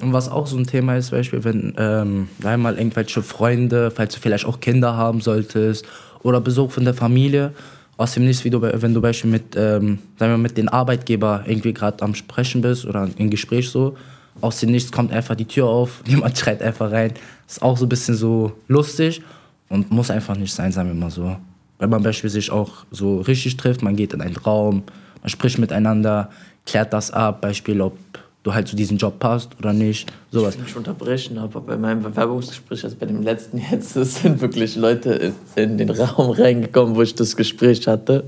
Und 0.00 0.12
was 0.12 0.30
auch 0.30 0.46
so 0.46 0.58
ein 0.58 0.66
Thema 0.66 0.96
ist, 0.96 1.12
Beispiel, 1.12 1.44
wenn 1.44 1.72
ähm, 1.78 2.28
einmal 2.42 2.76
irgendwelche 2.76 3.22
Freunde, 3.22 3.90
falls 3.90 4.14
du 4.14 4.20
vielleicht 4.20 4.44
auch 4.44 4.60
Kinder 4.60 4.96
haben 4.96 5.22
solltest 5.22 5.86
oder 6.22 6.42
Besuch 6.42 6.72
von 6.72 6.84
der 6.84 6.92
Familie, 6.92 7.52
aus 7.96 8.12
dem 8.12 8.26
Nichts, 8.26 8.44
wie 8.44 8.50
du, 8.50 8.60
wenn 8.60 8.92
du 8.92 9.00
Beispiel 9.00 9.30
mit, 9.30 9.56
ähm, 9.56 9.98
sagen 10.18 10.32
wir, 10.32 10.38
mit 10.38 10.58
den 10.58 10.68
Arbeitgeber 10.68 11.44
irgendwie 11.46 11.72
gerade 11.72 12.02
am 12.02 12.14
Sprechen 12.14 12.60
bist 12.60 12.84
oder 12.84 13.08
im 13.16 13.30
Gespräch 13.30 13.70
so, 13.70 13.96
aus 14.44 14.60
dem 14.60 14.70
Nichts 14.70 14.92
kommt 14.92 15.10
einfach 15.12 15.34
die 15.34 15.46
Tür 15.46 15.66
auf, 15.66 16.02
jemand 16.06 16.38
schreit 16.38 16.62
einfach 16.62 16.92
rein. 16.92 17.12
Ist 17.48 17.62
auch 17.62 17.76
so 17.76 17.86
ein 17.86 17.88
bisschen 17.88 18.14
so 18.14 18.52
lustig 18.68 19.22
und 19.68 19.90
muss 19.90 20.10
einfach 20.10 20.36
nicht 20.36 20.52
sein, 20.52 20.70
sagen 20.70 20.88
wir 20.88 20.94
mal 20.94 21.10
so. 21.10 21.36
Wenn 21.78 21.90
man 21.90 22.02
beispielsweise 22.02 22.40
sich 22.40 22.50
auch 22.50 22.84
so 22.90 23.20
richtig 23.20 23.56
trifft, 23.56 23.82
man 23.82 23.96
geht 23.96 24.12
in 24.12 24.20
einen 24.20 24.36
Raum, 24.36 24.84
man 25.22 25.28
spricht 25.28 25.58
miteinander, 25.58 26.30
klärt 26.66 26.92
das 26.92 27.10
ab, 27.10 27.40
Beispiel, 27.40 27.80
ob 27.80 27.96
du 28.42 28.52
halt 28.52 28.68
zu 28.68 28.76
diesem 28.76 28.98
Job 28.98 29.18
passt 29.18 29.50
oder 29.58 29.72
nicht, 29.72 30.12
sowas. 30.30 30.54
Ich 30.54 30.58
will 30.58 30.64
nicht 30.66 30.76
unterbrechen, 30.76 31.38
aber 31.38 31.60
bei 31.62 31.76
meinem 31.76 32.02
Bewerbungsgespräch, 32.02 32.84
also 32.84 32.96
bei 32.96 33.06
dem 33.06 33.22
letzten 33.22 33.58
jetzt, 33.70 33.94
sind 33.94 34.40
wirklich 34.40 34.76
Leute 34.76 35.10
in, 35.14 35.34
in 35.56 35.78
den 35.78 35.90
Raum 35.90 36.30
reingekommen, 36.30 36.94
wo 36.94 37.02
ich 37.02 37.14
das 37.14 37.36
Gespräch 37.36 37.86
hatte. 37.88 38.24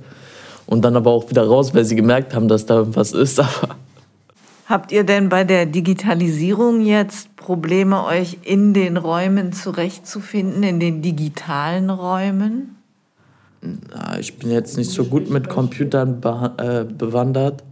Und 0.64 0.84
dann 0.84 0.96
aber 0.96 1.12
auch 1.12 1.30
wieder 1.30 1.46
raus, 1.46 1.74
weil 1.74 1.84
sie 1.84 1.94
gemerkt 1.94 2.34
haben, 2.34 2.48
dass 2.48 2.66
da 2.66 2.78
irgendwas 2.78 3.12
ist. 3.12 3.38
Aber 3.62 3.76
Habt 4.68 4.90
ihr 4.90 5.04
denn 5.04 5.28
bei 5.28 5.44
der 5.44 5.64
Digitalisierung 5.64 6.80
jetzt 6.80 7.36
Probleme, 7.36 8.04
euch 8.04 8.38
in 8.42 8.74
den 8.74 8.96
Räumen 8.96 9.52
zurechtzufinden, 9.52 10.64
in 10.64 10.80
den 10.80 11.02
digitalen 11.02 11.88
Räumen? 11.90 12.72
ich 14.20 14.38
bin 14.38 14.50
jetzt 14.50 14.76
nicht 14.76 14.90
so 14.90 15.04
gut 15.04 15.30
mit 15.30 15.48
Computern 15.48 16.20
äh, 16.58 16.84
bewandert. 16.84 17.64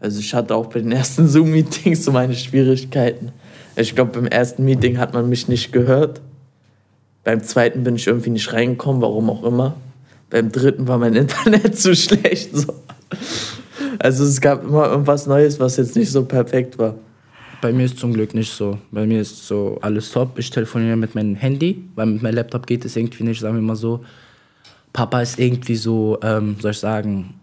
Also 0.00 0.20
ich 0.20 0.34
hatte 0.34 0.54
auch 0.54 0.66
bei 0.66 0.80
den 0.80 0.92
ersten 0.92 1.28
Zoom-Meetings 1.28 2.04
so 2.04 2.12
meine 2.12 2.34
Schwierigkeiten. 2.34 3.32
Ich 3.76 3.94
glaube, 3.94 4.12
beim 4.12 4.26
ersten 4.26 4.64
Meeting 4.64 4.98
hat 4.98 5.14
man 5.14 5.28
mich 5.28 5.48
nicht 5.48 5.72
gehört. 5.72 6.20
Beim 7.24 7.42
zweiten 7.42 7.84
bin 7.84 7.96
ich 7.96 8.06
irgendwie 8.06 8.30
nicht 8.30 8.52
reingekommen, 8.52 9.00
warum 9.02 9.30
auch 9.30 9.44
immer. 9.44 9.74
Beim 10.30 10.52
dritten 10.52 10.86
war 10.86 10.98
mein 10.98 11.14
Internet 11.14 11.78
zu 11.78 11.96
schlecht. 11.96 12.56
So. 12.56 12.74
Also 13.98 14.24
es 14.24 14.40
gab 14.40 14.64
immer 14.64 14.86
irgendwas 14.86 15.26
Neues, 15.26 15.58
was 15.60 15.76
jetzt 15.76 15.96
nicht 15.96 16.10
so 16.10 16.24
perfekt 16.24 16.78
war. 16.78 16.94
Bei 17.60 17.72
mir 17.72 17.86
ist 17.86 17.98
zum 17.98 18.12
Glück 18.12 18.34
nicht 18.34 18.52
so. 18.52 18.78
Bei 18.90 19.06
mir 19.06 19.20
ist 19.20 19.46
so 19.46 19.78
alles 19.80 20.10
top. 20.10 20.38
Ich 20.38 20.50
telefoniere 20.50 20.96
mit 20.96 21.14
meinem 21.14 21.34
Handy, 21.34 21.82
weil 21.94 22.06
mit 22.06 22.22
meinem 22.22 22.34
Laptop 22.34 22.66
geht 22.66 22.84
es 22.84 22.96
irgendwie 22.96 23.24
nicht, 23.24 23.40
sagen 23.40 23.54
wir 23.54 23.62
mal 23.62 23.76
so. 23.76 24.04
Papa 24.92 25.22
ist 25.22 25.38
irgendwie 25.38 25.76
so, 25.76 26.18
ähm, 26.22 26.56
soll 26.60 26.72
ich 26.72 26.78
sagen, 26.78 27.34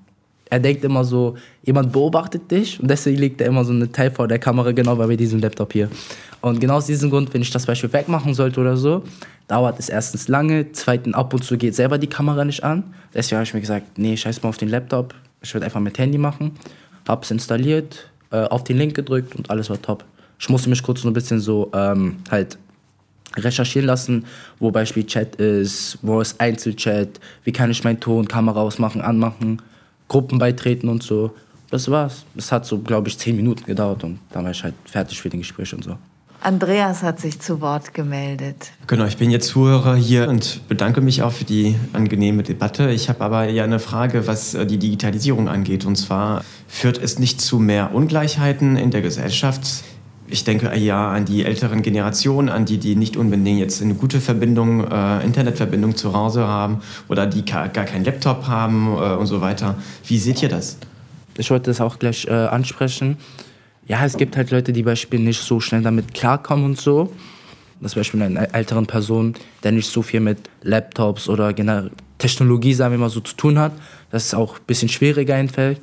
er 0.52 0.60
denkt 0.60 0.84
immer 0.84 1.04
so, 1.06 1.36
jemand 1.64 1.92
beobachtet 1.92 2.52
dich 2.52 2.80
und 2.80 2.90
deswegen 2.90 3.18
legt 3.18 3.40
er 3.42 3.48
immer 3.48 3.64
so 3.64 3.72
eine 3.72 3.92
Teil 3.92 4.12
vor 4.12 4.28
der 4.28 4.38
Kamera, 4.38 4.74
genau 4.74 4.96
bei 4.96 5.16
diesem 5.16 5.40
Laptop 5.40 5.72
hier. 5.72 5.90
Und 6.42 6.60
genau 6.60 6.76
aus 6.76 6.88
diesem 6.88 7.10
Grund, 7.10 7.34
wenn 7.34 7.42
ich 7.42 7.52
das 7.52 7.66
Beispiel 7.66 7.92
wegmachen 7.92 8.34
sollte 8.34 8.60
oder 8.60 8.76
so, 8.76 9.04
dauert 9.48 9.80
es 9.80 9.90
erstens 9.90 10.28
lange, 10.28 10.72
zweitens 10.74 11.16
ab 11.16 11.34
und 11.34 11.44
zu 11.44 11.58
geht 11.58 11.74
selber 11.74 11.98
die 11.98 12.08
Kamera 12.08 12.44
nicht 12.44 12.64
an. 12.64 12.94
Deswegen 13.14 13.38
habe 13.38 13.46
ich 13.46 13.54
mir 13.54 13.62
gesagt, 13.62 13.98
nee, 13.98 14.18
scheiß 14.18 14.44
mal 14.44 14.50
auf 14.50 14.58
den 14.58 14.70
Laptop, 14.70 15.16
ich 15.42 15.54
würde 15.54 15.66
einfach 15.66 15.80
mit 15.80 15.98
Handy 15.98 16.18
machen. 16.18 16.52
Hab's 17.08 17.32
installiert, 17.32 18.10
äh, 18.32 18.44
auf 18.46 18.64
den 18.64 18.78
Link 18.78 18.96
gedrückt 18.96 19.36
und 19.36 19.50
alles 19.50 19.70
war 19.70 19.82
top. 19.82 20.06
Ich 20.40 20.50
musste 20.50 20.70
mich 20.70 20.82
kurz 20.84 21.02
so 21.02 21.08
ein 21.08 21.14
bisschen 21.14 21.40
so 21.40 21.70
ähm, 21.74 22.18
halt 22.30 22.58
recherchieren 23.38 23.88
lassen, 23.88 24.26
wo 24.60 24.72
Beispiel 24.72 25.06
Chat 25.06 25.36
ist, 25.36 25.98
wo 26.02 26.20
ist 26.20 26.40
Einzelchat, 26.40 27.20
wie 27.44 27.52
kann 27.52 27.72
ich 27.72 27.84
meinen 27.84 28.00
Ton, 28.00 28.28
Kamera 28.28 28.62
ausmachen, 28.62 29.02
anmachen, 29.02 29.62
Gruppen 30.08 30.38
beitreten 30.38 30.90
und 30.90 31.04
so. 31.04 31.34
Das 31.70 31.90
war's. 31.90 32.26
Das 32.36 32.52
hat 32.52 32.66
so, 32.66 32.80
glaube 32.80 33.08
ich, 33.08 33.18
zehn 33.18 33.36
Minuten 33.36 33.66
gedauert 33.66 34.04
und 34.04 34.20
dann 34.32 34.44
war 34.44 34.52
ich 34.52 34.64
halt 34.64 34.76
fertig 34.86 35.22
für 35.22 35.30
den 35.30 35.40
Gespräch 35.40 35.74
und 35.74 35.84
so. 35.84 35.98
Andreas 36.44 37.04
hat 37.04 37.20
sich 37.20 37.40
zu 37.40 37.62
Wort 37.62 37.94
gemeldet. 37.94 38.72
Genau, 38.88 39.06
ich 39.06 39.18
bin 39.18 39.30
jetzt 39.30 39.48
Zuhörer 39.50 39.96
hier 39.96 40.28
und 40.28 40.68
bedanke 40.68 41.00
mich 41.00 41.22
auch 41.22 41.32
für 41.32 41.44
die 41.44 41.76
angenehme 41.94 42.42
Debatte. 42.42 42.90
Ich 42.90 43.10
habe 43.10 43.24
aber 43.24 43.48
ja 43.48 43.64
eine 43.64 43.78
Frage, 43.78 44.26
was 44.26 44.56
äh, 44.56 44.66
die 44.66 44.80
Digitalisierung 44.80 45.48
angeht. 45.48 45.86
Und 45.86 45.98
zwar 45.98 46.44
führt 46.68 46.98
es 46.98 47.20
nicht 47.20 47.42
zu 47.42 47.60
mehr 47.60 47.94
Ungleichheiten 47.94 48.76
in 48.76 48.90
der 48.90 49.04
Gesellschaft? 49.04 49.62
Ich 50.26 50.44
denke 50.44 50.76
ja 50.78 51.12
an 51.12 51.26
die 51.26 51.46
älteren 51.46 51.84
Generationen, 51.84 52.50
an 52.50 52.66
die, 52.66 52.80
die 52.80 52.96
nicht 52.96 53.18
unbedingt 53.18 53.60
jetzt 53.60 53.80
eine 53.84 53.94
gute 53.94 54.20
Verbindung, 54.20 54.90
äh, 54.90 55.24
Internetverbindung 55.24 55.96
zu 55.96 56.14
Hause 56.14 56.48
haben 56.48 56.80
oder 57.08 57.28
die 57.28 57.46
gar 57.46 57.70
keinen 57.70 58.04
Laptop 58.04 58.48
haben 58.48 58.88
äh, 58.88 59.16
und 59.16 59.28
so 59.28 59.42
weiter. 59.42 59.76
Wie 60.08 60.18
seht 60.18 60.42
ihr 60.42 60.50
das? 60.50 60.78
Ich 61.38 61.52
wollte 61.52 61.70
das 61.70 61.82
auch 61.82 62.00
gleich 62.00 62.26
äh, 62.26 62.32
ansprechen. 62.32 63.18
Ja, 63.92 64.06
es 64.06 64.16
gibt 64.16 64.38
halt 64.38 64.52
Leute, 64.52 64.72
die 64.72 64.84
Beispiel 64.84 65.20
nicht 65.20 65.42
so 65.42 65.60
schnell 65.60 65.82
damit 65.82 66.14
klarkommen 66.14 66.64
und 66.64 66.80
so. 66.80 67.12
Das 67.82 67.96
Beispiel 67.96 68.22
eine 68.22 68.54
älteren 68.54 68.86
Person, 68.86 69.34
der 69.64 69.74
nicht 69.74 69.92
so 69.92 70.02
viel 70.02 70.22
mit 70.22 70.38
Laptops 70.62 71.28
oder 71.28 71.54
Technologie, 72.18 72.74
sagen 72.74 72.94
wir 72.94 73.00
mal 73.00 73.10
so, 73.10 73.20
zu 73.20 73.36
tun 73.36 73.60
hat, 73.60 73.74
dass 74.10 74.28
es 74.28 74.34
auch 74.34 74.60
ein 74.60 74.66
bisschen 74.66 74.88
schwieriger 74.88 75.36
einfällt. 75.36 75.82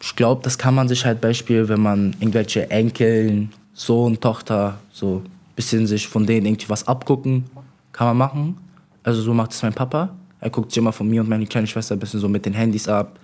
Ich 0.00 0.16
glaube, 0.16 0.40
das 0.42 0.56
kann 0.56 0.74
man 0.74 0.88
sich 0.88 1.04
halt 1.04 1.20
Beispiel, 1.20 1.68
wenn 1.68 1.82
man 1.82 2.16
irgendwelche 2.20 2.70
Enkeln 2.70 3.52
Sohn, 3.74 4.18
Tochter, 4.18 4.78
so 4.90 5.16
ein 5.22 5.30
bisschen 5.54 5.86
sich 5.86 6.08
von 6.08 6.24
denen 6.24 6.46
irgendwie 6.46 6.70
was 6.70 6.88
abgucken, 6.88 7.44
kann 7.92 8.06
man 8.06 8.16
machen. 8.16 8.56
Also 9.02 9.20
so 9.20 9.34
macht 9.34 9.52
es 9.52 9.62
mein 9.62 9.74
Papa. 9.74 10.16
Er 10.40 10.48
guckt 10.48 10.70
sich 10.70 10.78
immer 10.78 10.92
von 10.92 11.06
mir 11.06 11.20
und 11.20 11.28
meine 11.28 11.44
kleine 11.44 11.66
Schwester 11.66 11.96
ein 11.96 11.98
bisschen 11.98 12.20
so 12.20 12.30
mit 12.30 12.46
den 12.46 12.54
Handys 12.54 12.88
ab. 12.88 13.18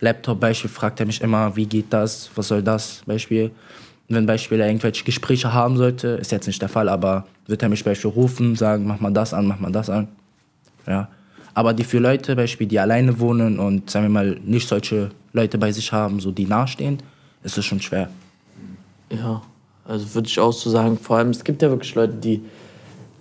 Laptop 0.00 0.40
Beispiel 0.40 0.70
fragt 0.70 1.00
er 1.00 1.06
mich 1.06 1.20
immer, 1.20 1.54
wie 1.56 1.66
geht 1.66 1.92
das, 1.92 2.30
was 2.34 2.48
soll 2.48 2.62
das 2.62 3.02
Beispiel. 3.06 3.50
Wenn 4.08 4.26
Beispiel 4.26 4.60
er 4.60 4.68
irgendwelche 4.68 5.04
Gespräche 5.04 5.52
haben 5.52 5.76
sollte, 5.76 6.08
ist 6.08 6.32
jetzt 6.32 6.46
nicht 6.46 6.62
der 6.62 6.68
Fall, 6.68 6.88
aber 6.88 7.26
wird 7.46 7.62
er 7.62 7.68
mich 7.68 7.84
Beispiel 7.84 8.10
rufen, 8.10 8.56
sagen, 8.56 8.86
mach 8.86 9.00
mal 9.00 9.12
das 9.12 9.34
an, 9.34 9.46
mach 9.46 9.58
mal 9.58 9.72
das 9.72 9.90
an. 9.90 10.08
Ja. 10.86 11.08
Aber 11.52 11.74
die 11.74 11.84
für 11.84 11.98
Leute, 11.98 12.36
Beispiel, 12.36 12.66
die 12.66 12.78
alleine 12.78 13.18
wohnen 13.18 13.58
und 13.58 13.90
sagen 13.90 14.06
wir 14.06 14.10
mal 14.10 14.40
nicht 14.44 14.68
solche 14.68 15.10
Leute 15.32 15.58
bei 15.58 15.72
sich 15.72 15.92
haben, 15.92 16.20
so 16.20 16.30
die 16.30 16.46
nahestehen, 16.46 17.02
ist 17.42 17.58
es 17.58 17.64
schon 17.64 17.80
schwer. 17.80 18.08
Ja, 19.10 19.42
also 19.84 20.14
würde 20.14 20.28
ich 20.28 20.38
auch 20.38 20.52
so 20.52 20.70
sagen, 20.70 20.98
vor 20.98 21.16
allem 21.16 21.30
es 21.30 21.42
gibt 21.42 21.60
ja 21.62 21.68
wirklich 21.68 21.94
Leute, 21.94 22.14
die 22.14 22.42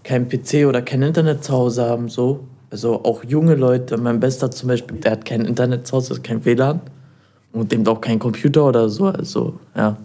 kein 0.04 0.30
PC 0.30 0.68
oder 0.68 0.82
kein 0.82 1.02
Internet 1.02 1.44
zu 1.44 1.54
Hause 1.54 1.86
haben, 1.86 2.10
so. 2.10 2.46
Also 2.70 3.04
auch 3.04 3.24
junge 3.24 3.56
Leute, 3.56 3.98
mein 3.98 4.20
Bester 4.20 4.52
zum 4.52 4.70
Beispiel, 4.70 4.98
der 4.98 5.14
hat 5.14 5.26
kein 5.26 5.42
Internet 5.42 5.88
zu 5.88 5.98
Hause, 5.98 6.20
kein 6.22 6.44
WLAN 6.44 6.82
und 7.54 7.72
dem 7.72 7.88
auch 7.88 8.02
kein 8.02 8.20
Computer 8.20 8.66
oder 8.66 8.90
so, 8.90 9.06
also 9.08 9.60
ja. 9.76 9.96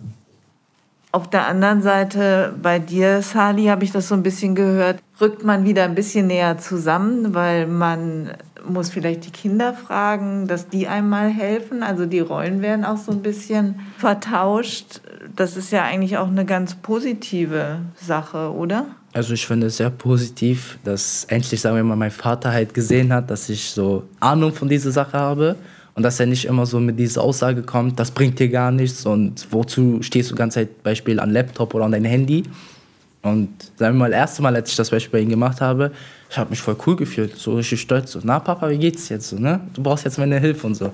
Auf 1.10 1.28
der 1.28 1.46
anderen 1.46 1.82
Seite, 1.82 2.54
bei 2.62 2.78
dir, 2.78 3.20
Sali, 3.20 3.66
habe 3.66 3.84
ich 3.84 3.92
das 3.92 4.08
so 4.08 4.14
ein 4.14 4.22
bisschen 4.22 4.54
gehört, 4.54 5.00
rückt 5.20 5.44
man 5.44 5.66
wieder 5.66 5.84
ein 5.84 5.94
bisschen 5.94 6.26
näher 6.26 6.56
zusammen, 6.56 7.34
weil 7.34 7.66
man 7.66 8.30
muss 8.66 8.90
vielleicht 8.90 9.26
die 9.26 9.30
Kinder 9.30 9.74
fragen, 9.74 10.46
dass 10.46 10.68
die 10.68 10.88
einmal 10.88 11.28
helfen. 11.28 11.82
Also 11.82 12.06
die 12.06 12.20
Rollen 12.20 12.62
werden 12.62 12.84
auch 12.84 12.96
so 12.96 13.12
ein 13.12 13.20
bisschen 13.20 13.80
vertauscht. 13.98 15.02
Das 15.36 15.56
ist 15.56 15.70
ja 15.70 15.82
eigentlich 15.82 16.16
auch 16.16 16.28
eine 16.28 16.46
ganz 16.46 16.76
positive 16.76 17.80
Sache, 17.96 18.52
oder? 18.52 18.86
Also 19.12 19.34
ich 19.34 19.46
finde 19.46 19.66
es 19.66 19.76
sehr 19.76 19.90
positiv, 19.90 20.78
dass 20.84 21.24
endlich, 21.24 21.60
sagen 21.60 21.76
wir 21.76 21.84
mal, 21.84 21.96
mein 21.96 22.10
Vater 22.10 22.50
halt 22.50 22.72
gesehen 22.72 23.12
hat, 23.12 23.30
dass 23.30 23.48
ich 23.50 23.70
so 23.70 24.04
Ahnung 24.20 24.54
von 24.54 24.68
dieser 24.68 24.90
Sache 24.90 25.18
habe 25.18 25.56
und 25.94 26.02
dass 26.02 26.18
er 26.18 26.26
nicht 26.26 26.46
immer 26.46 26.64
so 26.64 26.80
mit 26.80 26.98
dieser 26.98 27.22
Aussage 27.22 27.62
kommt, 27.62 28.00
das 28.00 28.10
bringt 28.10 28.38
dir 28.38 28.48
gar 28.48 28.70
nichts 28.70 29.04
und 29.04 29.46
wozu 29.50 30.02
stehst 30.02 30.30
du 30.30 30.34
die 30.34 30.38
ganze 30.38 30.60
Zeit 30.60 30.82
Beispiel 30.82 31.20
an 31.20 31.30
Laptop 31.30 31.74
oder 31.74 31.84
an 31.84 31.92
dein 31.92 32.06
Handy. 32.06 32.44
Und 33.20 33.50
sagen 33.76 33.96
wir 33.96 34.00
mal, 34.00 34.10
das 34.10 34.18
erste 34.18 34.42
Mal, 34.42 34.56
als 34.56 34.70
ich 34.70 34.76
das 34.76 34.90
Beispiel 34.90 35.20
bei 35.20 35.22
ihm 35.22 35.28
gemacht 35.28 35.60
habe, 35.60 35.92
ich 36.30 36.38
habe 36.38 36.50
mich 36.50 36.60
voll 36.60 36.76
cool 36.86 36.96
gefühlt, 36.96 37.36
so 37.36 37.54
richtig 37.54 37.82
stolz. 37.82 38.12
So, 38.12 38.20
na 38.22 38.40
Papa, 38.40 38.68
wie 38.70 38.78
geht's 38.78 39.10
jetzt 39.10 39.28
so, 39.28 39.38
ne? 39.38 39.60
Du 39.74 39.82
brauchst 39.82 40.04
jetzt 40.04 40.18
meine 40.18 40.40
Hilfe 40.40 40.66
und 40.66 40.74
so. 40.74 40.90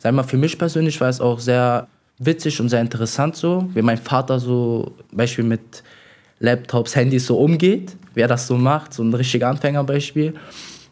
Sag 0.00 0.12
mal, 0.12 0.24
für 0.24 0.36
mich 0.36 0.58
persönlich 0.58 1.00
war 1.00 1.08
es 1.08 1.20
auch 1.20 1.38
sehr 1.38 1.86
witzig 2.18 2.60
und 2.60 2.68
sehr 2.68 2.80
interessant 2.80 3.36
so, 3.36 3.70
wie 3.72 3.82
mein 3.82 3.96
Vater 3.96 4.40
so 4.40 4.92
Beispiel 5.12 5.44
mit 5.44 5.82
Laptops, 6.40 6.96
Handys 6.96 7.26
so 7.26 7.38
umgeht, 7.38 7.96
wer 8.14 8.28
das 8.28 8.46
so 8.46 8.56
macht, 8.56 8.94
so 8.94 9.02
ein 9.02 9.14
richtiger 9.14 9.48
Anfängerbeispiel. 9.48 10.34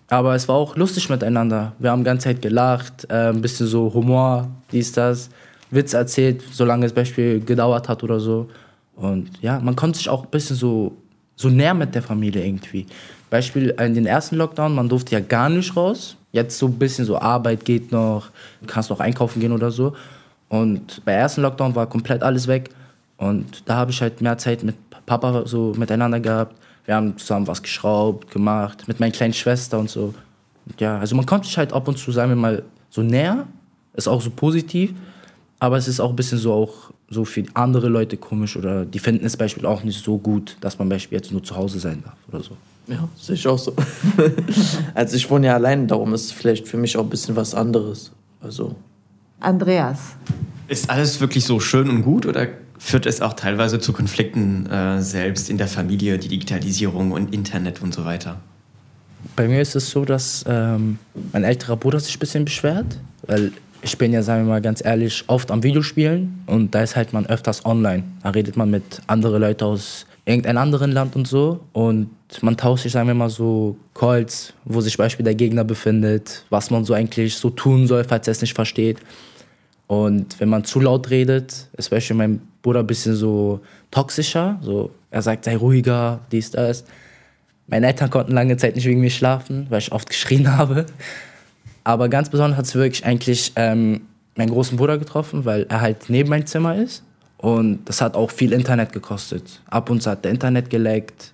Aber 0.08 0.34
es 0.34 0.46
war 0.48 0.56
auch 0.56 0.76
lustig 0.76 1.08
miteinander. 1.08 1.72
Wir 1.78 1.90
haben 1.90 2.00
die 2.00 2.06
ganze 2.06 2.24
Zeit 2.24 2.42
gelacht, 2.42 3.06
äh, 3.08 3.30
ein 3.30 3.40
bisschen 3.40 3.66
so 3.66 3.92
Humor, 3.94 4.48
dies, 4.70 4.92
das, 4.92 5.30
Witz 5.70 5.94
erzählt, 5.94 6.42
solange 6.52 6.86
es 6.86 6.92
Beispiel 6.92 7.40
gedauert 7.40 7.88
hat 7.88 8.02
oder 8.02 8.20
so. 8.20 8.48
Und 8.94 9.30
ja, 9.40 9.58
man 9.58 9.74
konnte 9.74 9.98
sich 9.98 10.08
auch 10.08 10.24
ein 10.24 10.30
bisschen 10.30 10.54
so, 10.54 10.96
so 11.34 11.48
näher 11.48 11.74
mit 11.74 11.94
der 11.94 12.02
Familie 12.02 12.44
irgendwie. 12.44 12.86
Beispiel 13.30 13.70
in 13.80 13.94
den 13.94 14.04
ersten 14.06 14.36
Lockdown, 14.36 14.74
man 14.74 14.90
durfte 14.90 15.12
ja 15.12 15.20
gar 15.20 15.48
nicht 15.48 15.74
raus. 15.74 16.16
Jetzt 16.32 16.58
so 16.58 16.66
ein 16.66 16.78
bisschen 16.78 17.06
so 17.06 17.18
Arbeit 17.18 17.64
geht 17.64 17.90
noch, 17.90 18.28
du 18.60 18.66
kannst 18.66 18.90
noch 18.90 19.00
einkaufen 19.00 19.40
gehen 19.40 19.52
oder 19.52 19.70
so. 19.70 19.94
Und 20.50 21.02
bei 21.06 21.12
ersten 21.12 21.40
Lockdown 21.40 21.74
war 21.74 21.86
komplett 21.86 22.22
alles 22.22 22.46
weg. 22.46 22.68
Und 23.16 23.62
da 23.64 23.76
habe 23.76 23.90
ich 23.90 24.02
halt 24.02 24.20
mehr 24.20 24.36
Zeit 24.36 24.62
mit 24.62 24.74
Papa 25.06 25.46
so 25.46 25.72
miteinander 25.76 26.20
gehabt. 26.20 26.56
Wir 26.84 26.96
haben 26.96 27.16
zusammen 27.16 27.46
was 27.46 27.62
geschraubt, 27.62 28.30
gemacht, 28.30 28.88
mit 28.88 28.98
meiner 29.00 29.12
kleinen 29.12 29.34
Schwester 29.34 29.78
und 29.78 29.88
so. 29.88 30.14
Und 30.66 30.80
ja, 30.80 30.98
also 30.98 31.14
man 31.16 31.26
kommt 31.26 31.44
sich 31.44 31.56
halt 31.56 31.72
ab 31.72 31.86
und 31.88 31.98
zu, 31.98 32.12
sagen 32.12 32.30
wir 32.30 32.36
mal, 32.36 32.62
so 32.90 33.02
näher. 33.02 33.46
Ist 33.94 34.08
auch 34.08 34.20
so 34.20 34.30
positiv. 34.30 34.92
Aber 35.58 35.76
es 35.76 35.86
ist 35.86 36.00
auch 36.00 36.10
ein 36.10 36.16
bisschen 36.16 36.38
so 36.38 36.52
auch 36.52 36.90
so 37.08 37.24
für 37.24 37.44
andere 37.54 37.88
Leute 37.88 38.16
komisch 38.16 38.56
oder 38.56 38.84
die 38.84 38.98
finden 38.98 39.24
es 39.26 39.36
Beispiel 39.36 39.66
auch 39.66 39.84
nicht 39.84 40.02
so 40.02 40.18
gut, 40.18 40.56
dass 40.60 40.78
man 40.78 40.88
Beispiel 40.88 41.18
jetzt 41.18 41.30
nur 41.30 41.42
zu 41.42 41.54
Hause 41.54 41.78
sein 41.78 42.02
darf 42.02 42.16
oder 42.28 42.42
so. 42.42 42.56
Ja, 42.88 43.08
sehe 43.16 43.36
ich 43.36 43.46
auch 43.46 43.58
so. 43.58 43.74
also 44.94 45.16
ich 45.16 45.30
wohne 45.30 45.48
ja 45.48 45.54
allein, 45.54 45.86
darum 45.86 46.14
ist 46.14 46.24
es 46.24 46.32
vielleicht 46.32 46.66
für 46.66 46.76
mich 46.76 46.96
auch 46.96 47.04
ein 47.04 47.10
bisschen 47.10 47.36
was 47.36 47.54
anderes. 47.54 48.10
Also. 48.40 48.74
Andreas. 49.38 50.16
Ist 50.66 50.90
alles 50.90 51.20
wirklich 51.20 51.44
so 51.44 51.60
schön 51.60 51.88
und 51.88 52.02
gut 52.02 52.26
oder 52.26 52.48
führt 52.82 53.06
es 53.06 53.20
auch 53.20 53.34
teilweise 53.34 53.78
zu 53.78 53.92
Konflikten 53.92 54.66
äh, 54.66 55.00
selbst 55.00 55.48
in 55.48 55.56
der 55.56 55.68
Familie, 55.68 56.18
die 56.18 56.26
Digitalisierung 56.26 57.12
und 57.12 57.32
Internet 57.32 57.80
und 57.80 57.94
so 57.94 58.04
weiter? 58.04 58.40
Bei 59.36 59.46
mir 59.46 59.62
ist 59.62 59.76
es 59.76 59.90
so, 59.90 60.04
dass 60.04 60.44
ähm, 60.48 60.98
mein 61.32 61.44
älterer 61.44 61.76
Bruder 61.76 62.00
sich 62.00 62.16
ein 62.16 62.18
bisschen 62.18 62.44
beschwert, 62.44 62.98
weil 63.28 63.52
ich 63.82 63.96
bin 63.98 64.12
ja, 64.12 64.22
sagen 64.22 64.44
wir 64.44 64.50
mal 64.50 64.60
ganz 64.60 64.84
ehrlich, 64.84 65.22
oft 65.28 65.52
am 65.52 65.62
Videospielen 65.62 66.42
und 66.46 66.74
da 66.74 66.82
ist 66.82 66.96
halt 66.96 67.12
man 67.12 67.24
öfters 67.26 67.64
online. 67.64 68.02
Da 68.24 68.30
redet 68.30 68.56
man 68.56 68.68
mit 68.70 69.00
anderen 69.06 69.40
Leuten 69.40 69.62
aus 69.62 70.04
irgendeinem 70.24 70.58
anderen 70.58 70.90
Land 70.90 71.14
und 71.14 71.28
so 71.28 71.60
und 71.72 72.10
man 72.40 72.56
tauscht 72.56 72.82
sich, 72.82 72.92
sagen 72.92 73.06
wir 73.06 73.14
mal, 73.14 73.30
so 73.30 73.76
Calls, 73.94 74.54
wo 74.64 74.80
sich 74.80 74.96
Beispiel 74.96 75.24
der 75.24 75.36
Gegner 75.36 75.62
befindet, 75.62 76.44
was 76.50 76.70
man 76.70 76.84
so 76.84 76.94
eigentlich 76.94 77.36
so 77.36 77.48
tun 77.50 77.86
soll, 77.86 78.02
falls 78.02 78.26
er 78.26 78.32
es 78.32 78.40
nicht 78.40 78.54
versteht. 78.54 78.98
Und 79.86 80.40
wenn 80.40 80.48
man 80.48 80.64
zu 80.64 80.80
laut 80.80 81.10
redet, 81.10 81.68
ist 81.76 81.90
Beispiel 81.90 82.16
mein 82.16 82.40
Bruder 82.62 82.80
ein 82.80 82.86
bisschen 82.86 83.14
so 83.14 83.60
toxischer. 83.90 84.58
So, 84.62 84.90
er 85.10 85.22
sagt, 85.22 85.44
sei 85.44 85.56
ruhiger, 85.56 86.20
dies, 86.30 86.50
das. 86.50 86.84
Meine 87.66 87.86
Eltern 87.86 88.10
konnten 88.10 88.32
lange 88.32 88.56
Zeit 88.56 88.74
nicht 88.76 88.86
wegen 88.86 89.00
mir 89.00 89.10
schlafen, 89.10 89.66
weil 89.68 89.78
ich 89.78 89.92
oft 89.92 90.08
geschrien 90.08 90.56
habe. 90.56 90.86
Aber 91.84 92.08
ganz 92.08 92.30
besonders 92.30 92.58
hat 92.58 92.66
es 92.66 92.74
wirklich 92.74 93.04
eigentlich 93.04 93.52
ähm, 93.56 94.02
meinen 94.36 94.50
großen 94.50 94.76
Bruder 94.76 94.98
getroffen, 94.98 95.44
weil 95.44 95.66
er 95.68 95.80
halt 95.80 96.08
neben 96.08 96.30
meinem 96.30 96.46
Zimmer 96.46 96.76
ist. 96.76 97.02
Und 97.38 97.84
das 97.86 98.00
hat 98.00 98.14
auch 98.14 98.30
viel 98.30 98.52
Internet 98.52 98.92
gekostet. 98.92 99.60
Ab 99.68 99.90
und 99.90 100.00
zu 100.00 100.10
hat 100.10 100.24
der 100.24 100.30
Internet 100.30 100.70
geleckt. 100.70 101.32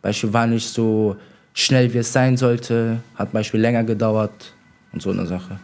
Beispiel 0.00 0.32
war 0.32 0.46
nicht 0.46 0.68
so 0.68 1.16
schnell, 1.52 1.92
wie 1.92 1.98
es 1.98 2.12
sein 2.12 2.38
sollte. 2.38 3.00
Hat 3.14 3.32
Beispiel 3.32 3.60
länger 3.60 3.84
gedauert 3.84 4.54
und 4.92 5.02
so 5.02 5.10
eine 5.10 5.26
Sache. 5.26 5.60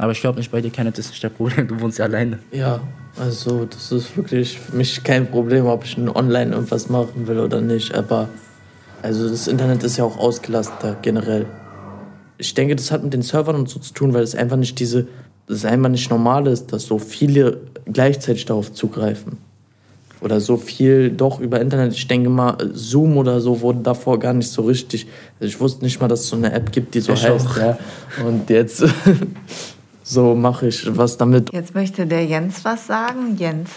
Aber 0.00 0.12
ich 0.12 0.20
glaube 0.20 0.38
nicht, 0.38 0.50
bei 0.50 0.60
dir, 0.60 0.70
Kenneth, 0.70 0.98
ist 0.98 1.10
nicht 1.10 1.22
der 1.22 1.28
Problem. 1.28 1.68
Du 1.68 1.80
wohnst 1.80 1.98
ja 1.98 2.06
alleine. 2.06 2.38
Ja, 2.52 2.80
also 3.18 3.66
das 3.66 3.92
ist 3.92 4.16
wirklich 4.16 4.58
für 4.58 4.76
mich 4.76 5.04
kein 5.04 5.30
Problem, 5.30 5.66
ob 5.66 5.84
ich 5.84 5.96
online 5.98 6.52
irgendwas 6.52 6.88
machen 6.88 7.26
will 7.26 7.38
oder 7.38 7.60
nicht. 7.60 7.94
Aber 7.94 8.28
also 9.02 9.28
das 9.28 9.46
Internet 9.46 9.82
ist 9.82 9.96
ja 9.96 10.04
auch 10.04 10.18
ausgelastet 10.18 11.02
generell 11.02 11.46
ich 12.40 12.54
denke, 12.54 12.74
das 12.74 12.90
hat 12.90 13.04
mit 13.04 13.12
den 13.12 13.22
Servern 13.22 13.54
und 13.54 13.68
so 13.68 13.78
zu 13.78 13.92
tun, 13.92 14.14
weil 14.14 14.22
es 14.22 14.34
einfach 14.34 14.56
nicht 14.56 14.78
diese 14.80 15.06
das 15.46 15.64
einmal 15.64 15.90
nicht 15.90 16.10
normal 16.10 16.46
ist, 16.46 16.72
dass 16.72 16.86
so 16.86 16.98
viele 16.98 17.58
gleichzeitig 17.84 18.44
darauf 18.44 18.72
zugreifen. 18.72 19.38
Oder 20.20 20.38
so 20.40 20.56
viel 20.56 21.10
doch 21.10 21.40
über 21.40 21.60
Internet. 21.60 21.94
Ich 21.94 22.06
denke 22.06 22.28
mal, 22.28 22.56
Zoom 22.72 23.16
oder 23.16 23.40
so 23.40 23.60
wurde 23.62 23.80
davor 23.80 24.18
gar 24.18 24.34
nicht 24.34 24.48
so 24.48 24.62
richtig. 24.62 25.06
Also 25.40 25.48
ich 25.48 25.58
wusste 25.58 25.82
nicht 25.82 26.00
mal, 26.00 26.08
dass 26.08 26.20
es 26.20 26.28
so 26.28 26.36
eine 26.36 26.52
App 26.52 26.70
gibt, 26.70 26.94
die 26.94 27.00
so 27.00 27.14
Ich 27.14 27.26
heißt. 27.26 27.56
Ja. 27.56 27.78
Und 28.24 28.48
jetzt 28.48 28.84
so 30.10 30.34
mache 30.34 30.66
ich 30.66 30.96
was 30.96 31.16
damit. 31.16 31.52
Jetzt 31.52 31.74
möchte 31.74 32.06
der 32.06 32.24
Jens 32.24 32.64
was 32.64 32.86
sagen. 32.86 33.36
Jens. 33.38 33.70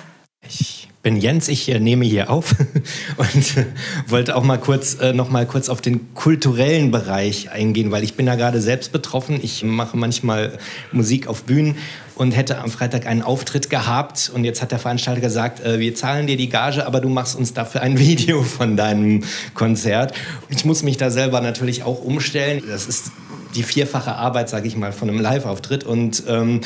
bin 1.03 1.17
Jens, 1.17 1.47
ich 1.47 1.69
äh, 1.69 1.79
nehme 1.79 2.05
hier 2.05 2.31
auf 2.31 2.55
und 3.17 3.57
äh, 3.57 3.65
wollte 4.07 4.35
auch 4.35 4.43
mal 4.43 4.57
kurz 4.57 4.95
äh, 4.99 5.13
noch 5.13 5.29
mal 5.29 5.45
kurz 5.45 5.69
auf 5.69 5.79
den 5.79 6.13
kulturellen 6.15 6.89
Bereich 6.89 7.51
eingehen, 7.51 7.91
weil 7.91 8.03
ich 8.03 8.15
bin 8.15 8.25
da 8.25 8.35
gerade 8.35 8.61
selbst 8.61 8.91
betroffen. 8.91 9.39
Ich 9.43 9.63
mache 9.63 9.95
manchmal 9.95 10.57
Musik 10.91 11.27
auf 11.27 11.43
Bühnen 11.43 11.75
und 12.15 12.31
hätte 12.31 12.57
am 12.59 12.71
Freitag 12.71 13.05
einen 13.05 13.21
Auftritt 13.21 13.69
gehabt 13.69 14.31
und 14.33 14.43
jetzt 14.43 14.61
hat 14.61 14.71
der 14.71 14.79
Veranstalter 14.79 15.21
gesagt, 15.21 15.63
äh, 15.63 15.79
wir 15.79 15.93
zahlen 15.93 16.25
dir 16.25 16.37
die 16.37 16.49
Gage, 16.49 16.87
aber 16.87 16.99
du 16.99 17.09
machst 17.09 17.35
uns 17.35 17.53
dafür 17.53 17.81
ein 17.81 17.99
Video 17.99 18.41
von 18.41 18.75
deinem 18.75 19.23
Konzert. 19.53 20.13
Ich 20.49 20.65
muss 20.65 20.81
mich 20.81 20.97
da 20.97 21.11
selber 21.11 21.41
natürlich 21.41 21.83
auch 21.83 22.03
umstellen. 22.03 22.63
Das 22.67 22.87
ist 22.87 23.11
die 23.55 23.63
vierfache 23.63 24.13
Arbeit, 24.15 24.49
sage 24.49 24.67
ich 24.67 24.75
mal, 24.75 24.91
von 24.91 25.09
einem 25.09 25.19
Live-Auftritt. 25.19 25.83
Und 25.83 26.23
ähm, 26.27 26.61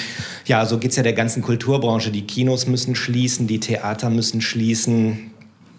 ja, 0.46 0.65
so 0.65 0.77
geht 0.77 0.91
es 0.91 0.98
ja 0.98 1.03
der 1.03 1.13
ganzen 1.13 1.41
Kulturbranche. 1.41 2.12
Die 2.12 2.24
Kinos 2.25 2.67
müssen 2.67 2.96
schließen, 2.96 3.48
die 3.48 3.60
Theater 3.60 4.10
müssen 4.10 4.41
schließen, 4.41 5.32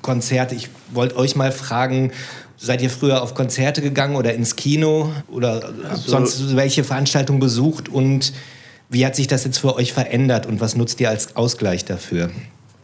Konzerte. 0.03 0.55
Ich 0.55 0.69
wollte 0.93 1.17
euch 1.17 1.35
mal 1.37 1.51
fragen, 1.53 2.13
seid 2.57 2.83
ihr 2.83 2.91
früher 2.91 3.23
auf 3.23 3.35
Konzerte 3.35 3.81
gegangen 3.83 4.17
oder 4.17 4.35
ins 4.35 4.57
Kino 4.57 5.13
oder 5.29 5.73
Also- 5.89 6.11
sonst 6.11 6.57
welche 6.57 6.85
Veranstaltungen 6.85 7.41
besucht 7.41 7.89
und 7.89 8.33
wie 8.91 9.05
hat 9.05 9.17
sich 9.17 9.27
das 9.27 9.45
jetzt 9.45 9.59
für 9.59 9.77
euch 9.77 9.93
verändert 9.93 10.47
und 10.47 10.61
was 10.61 10.75
nutzt 10.75 11.01
ihr 11.01 11.11
als 11.11 11.37
Ausgleich 11.37 11.85
dafür? 11.85 12.31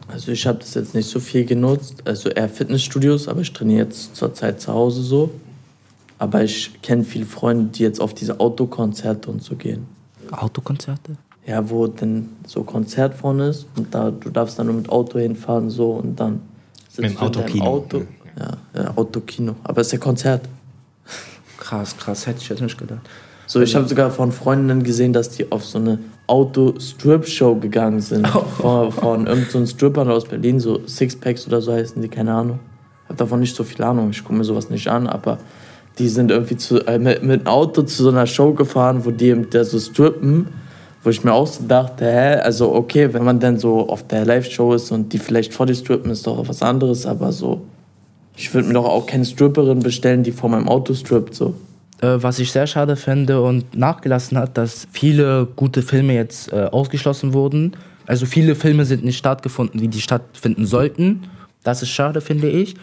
Also 0.07 0.31
ich 0.31 0.45
habe 0.45 0.59
das 0.59 0.75
jetzt 0.75 0.93
nicht 0.93 1.09
so 1.09 1.19
viel 1.19 1.45
genutzt, 1.45 1.95
also 2.05 2.29
eher 2.29 2.47
Fitnessstudios, 2.47 3.27
aber 3.27 3.41
ich 3.41 3.51
trainiere 3.53 3.85
jetzt 3.85 4.15
zurzeit 4.15 4.61
zu 4.61 4.71
Hause 4.71 5.01
so. 5.01 5.31
Aber 6.17 6.43
ich 6.43 6.81
kenne 6.81 7.03
viele 7.03 7.25
Freunde, 7.25 7.71
die 7.71 7.83
jetzt 7.83 7.99
auf 7.99 8.13
diese 8.13 8.39
Autokonzerte 8.39 9.29
und 9.29 9.43
so 9.43 9.55
gehen. 9.55 9.87
Autokonzerte? 10.31 11.17
Ja, 11.45 11.69
wo 11.69 11.87
dann 11.87 12.29
so 12.47 12.63
Konzert 12.63 13.13
vorne 13.13 13.49
ist 13.49 13.67
und 13.77 13.93
da 13.93 14.09
du 14.09 14.29
darfst 14.29 14.57
dann 14.57 14.67
nur 14.67 14.75
mit 14.75 14.89
Auto 14.89 15.19
hinfahren 15.19 15.69
so 15.69 15.91
und 15.91 16.19
dann 16.19 16.41
sitzt 16.89 17.01
Mit 17.01 17.11
dem 17.11 17.17
du 17.17 17.25
Autokino. 17.25 17.65
Auto. 17.65 18.01
Ja, 18.39 18.57
ja, 18.75 18.93
Autokino. 18.95 19.55
Aber 19.63 19.81
es 19.81 19.87
ist 19.87 19.93
ja 19.93 19.99
Konzert. 19.99 20.49
Krass, 21.57 21.95
krass, 21.95 22.25
hätte 22.25 22.41
ich 22.41 22.49
jetzt 22.49 22.61
nicht 22.61 22.77
gedacht. 22.77 23.07
So, 23.47 23.61
ich 23.61 23.75
habe 23.75 23.87
sogar 23.87 24.09
von 24.09 24.31
Freundinnen 24.31 24.83
gesehen, 24.83 25.13
dass 25.13 25.29
die 25.29 25.51
auf 25.51 25.63
so 25.63 25.77
eine 25.77 25.99
Auto-Strip-Show 26.25 27.55
gegangen 27.55 28.01
sind. 28.01 28.27
Von, 28.27 28.91
von 28.91 29.27
irgendeinem 29.27 29.67
Strippern 29.67 30.09
aus 30.09 30.25
Berlin, 30.25 30.59
so 30.59 30.85
Sixpacks 30.87 31.45
oder 31.47 31.61
so 31.61 31.71
heißen 31.71 32.01
die, 32.01 32.07
keine 32.07 32.33
Ahnung. 32.33 32.59
Hab 33.07 33.17
davon 33.17 33.39
nicht 33.39 33.55
so 33.55 33.63
viel 33.63 33.83
Ahnung, 33.83 34.09
ich 34.09 34.23
gucke 34.23 34.33
mir 34.33 34.43
sowas 34.43 34.71
nicht 34.71 34.87
an, 34.87 35.05
aber 35.05 35.37
die 35.97 36.09
sind 36.09 36.31
irgendwie 36.31 36.57
zu, 36.57 36.85
äh, 36.87 36.99
mit, 36.99 37.23
mit 37.23 37.41
einem 37.41 37.47
Auto 37.47 37.83
zu 37.83 38.03
so 38.03 38.09
einer 38.09 38.27
Show 38.27 38.53
gefahren, 38.53 39.05
wo 39.05 39.11
die 39.11 39.35
da 39.49 39.63
so 39.63 39.79
strippen, 39.79 40.47
wo 41.03 41.09
ich 41.09 41.23
mir 41.23 41.33
auch 41.33 41.47
so 41.47 41.63
dachte, 41.67 42.05
hä, 42.05 42.35
also 42.39 42.73
okay, 42.73 43.13
wenn 43.13 43.23
man 43.23 43.39
dann 43.39 43.57
so 43.57 43.87
auf 43.87 44.07
der 44.07 44.25
Live-Show 44.25 44.73
ist 44.73 44.91
und 44.91 45.13
die 45.13 45.19
vielleicht 45.19 45.53
vor 45.53 45.65
dir 45.65 45.75
strippen, 45.75 46.11
ist 46.11 46.25
doch 46.27 46.47
was 46.47 46.61
anderes, 46.61 47.05
aber 47.05 47.31
so, 47.31 47.61
ich 48.35 48.53
würde 48.53 48.67
mir 48.67 48.73
doch 48.73 48.85
auch 48.85 49.05
keine 49.05 49.25
Stripperin 49.25 49.79
bestellen, 49.79 50.23
die 50.23 50.31
vor 50.31 50.49
meinem 50.49 50.67
Auto 50.67 50.93
strippt, 50.93 51.35
so. 51.35 51.53
Äh, 52.01 52.17
was 52.21 52.39
ich 52.39 52.51
sehr 52.51 52.67
schade 52.67 52.95
finde 52.95 53.41
und 53.41 53.75
nachgelassen 53.77 54.37
hat, 54.37 54.57
dass 54.57 54.87
viele 54.91 55.47
gute 55.55 55.81
Filme 55.81 56.13
jetzt 56.13 56.51
äh, 56.51 56.65
ausgeschlossen 56.65 57.33
wurden. 57.33 57.77
Also 58.05 58.25
viele 58.25 58.55
Filme 58.55 58.85
sind 58.85 59.03
nicht 59.03 59.17
stattgefunden, 59.17 59.81
wie 59.81 59.87
die 59.87 60.01
stattfinden 60.01 60.65
sollten. 60.65 61.23
Das 61.63 61.81
ist 61.81 61.89
schade, 61.89 62.21
finde 62.21 62.49
ich. 62.49 62.75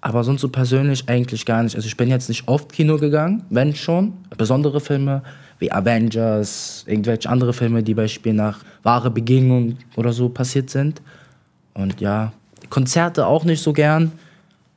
Aber 0.00 0.24
sonst 0.24 0.40
so 0.40 0.48
persönlich 0.48 1.08
eigentlich 1.08 1.44
gar 1.44 1.62
nicht. 1.62 1.76
Also 1.76 1.86
ich 1.86 1.96
bin 1.96 2.08
jetzt 2.08 2.28
nicht 2.28 2.48
oft 2.48 2.72
Kino 2.72 2.96
gegangen, 2.96 3.44
wenn 3.50 3.74
schon. 3.74 4.14
Besondere 4.36 4.80
Filme 4.80 5.22
wie 5.58 5.70
Avengers, 5.70 6.84
irgendwelche 6.86 7.28
andere 7.28 7.52
Filme, 7.52 7.82
die 7.82 7.94
Beispiel 7.94 8.32
nach 8.32 8.60
wahre 8.82 9.10
Begegnungen 9.10 9.78
oder 9.96 10.12
so 10.12 10.30
passiert 10.30 10.70
sind. 10.70 11.02
Und 11.74 12.00
ja, 12.00 12.32
Konzerte 12.70 13.26
auch 13.26 13.44
nicht 13.44 13.62
so 13.62 13.72
gern, 13.72 14.12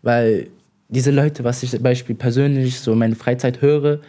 weil 0.01 0.47
diese 0.89 1.11
Leute, 1.11 1.43
was 1.43 1.63
ich 1.63 1.71
zum 1.71 1.81
Beispiel 1.81 2.15
persönlich 2.15 2.79
so 2.79 2.91
in 2.91 2.99
meiner 2.99 3.15
Freizeit 3.15 3.61
höre, 3.61 3.99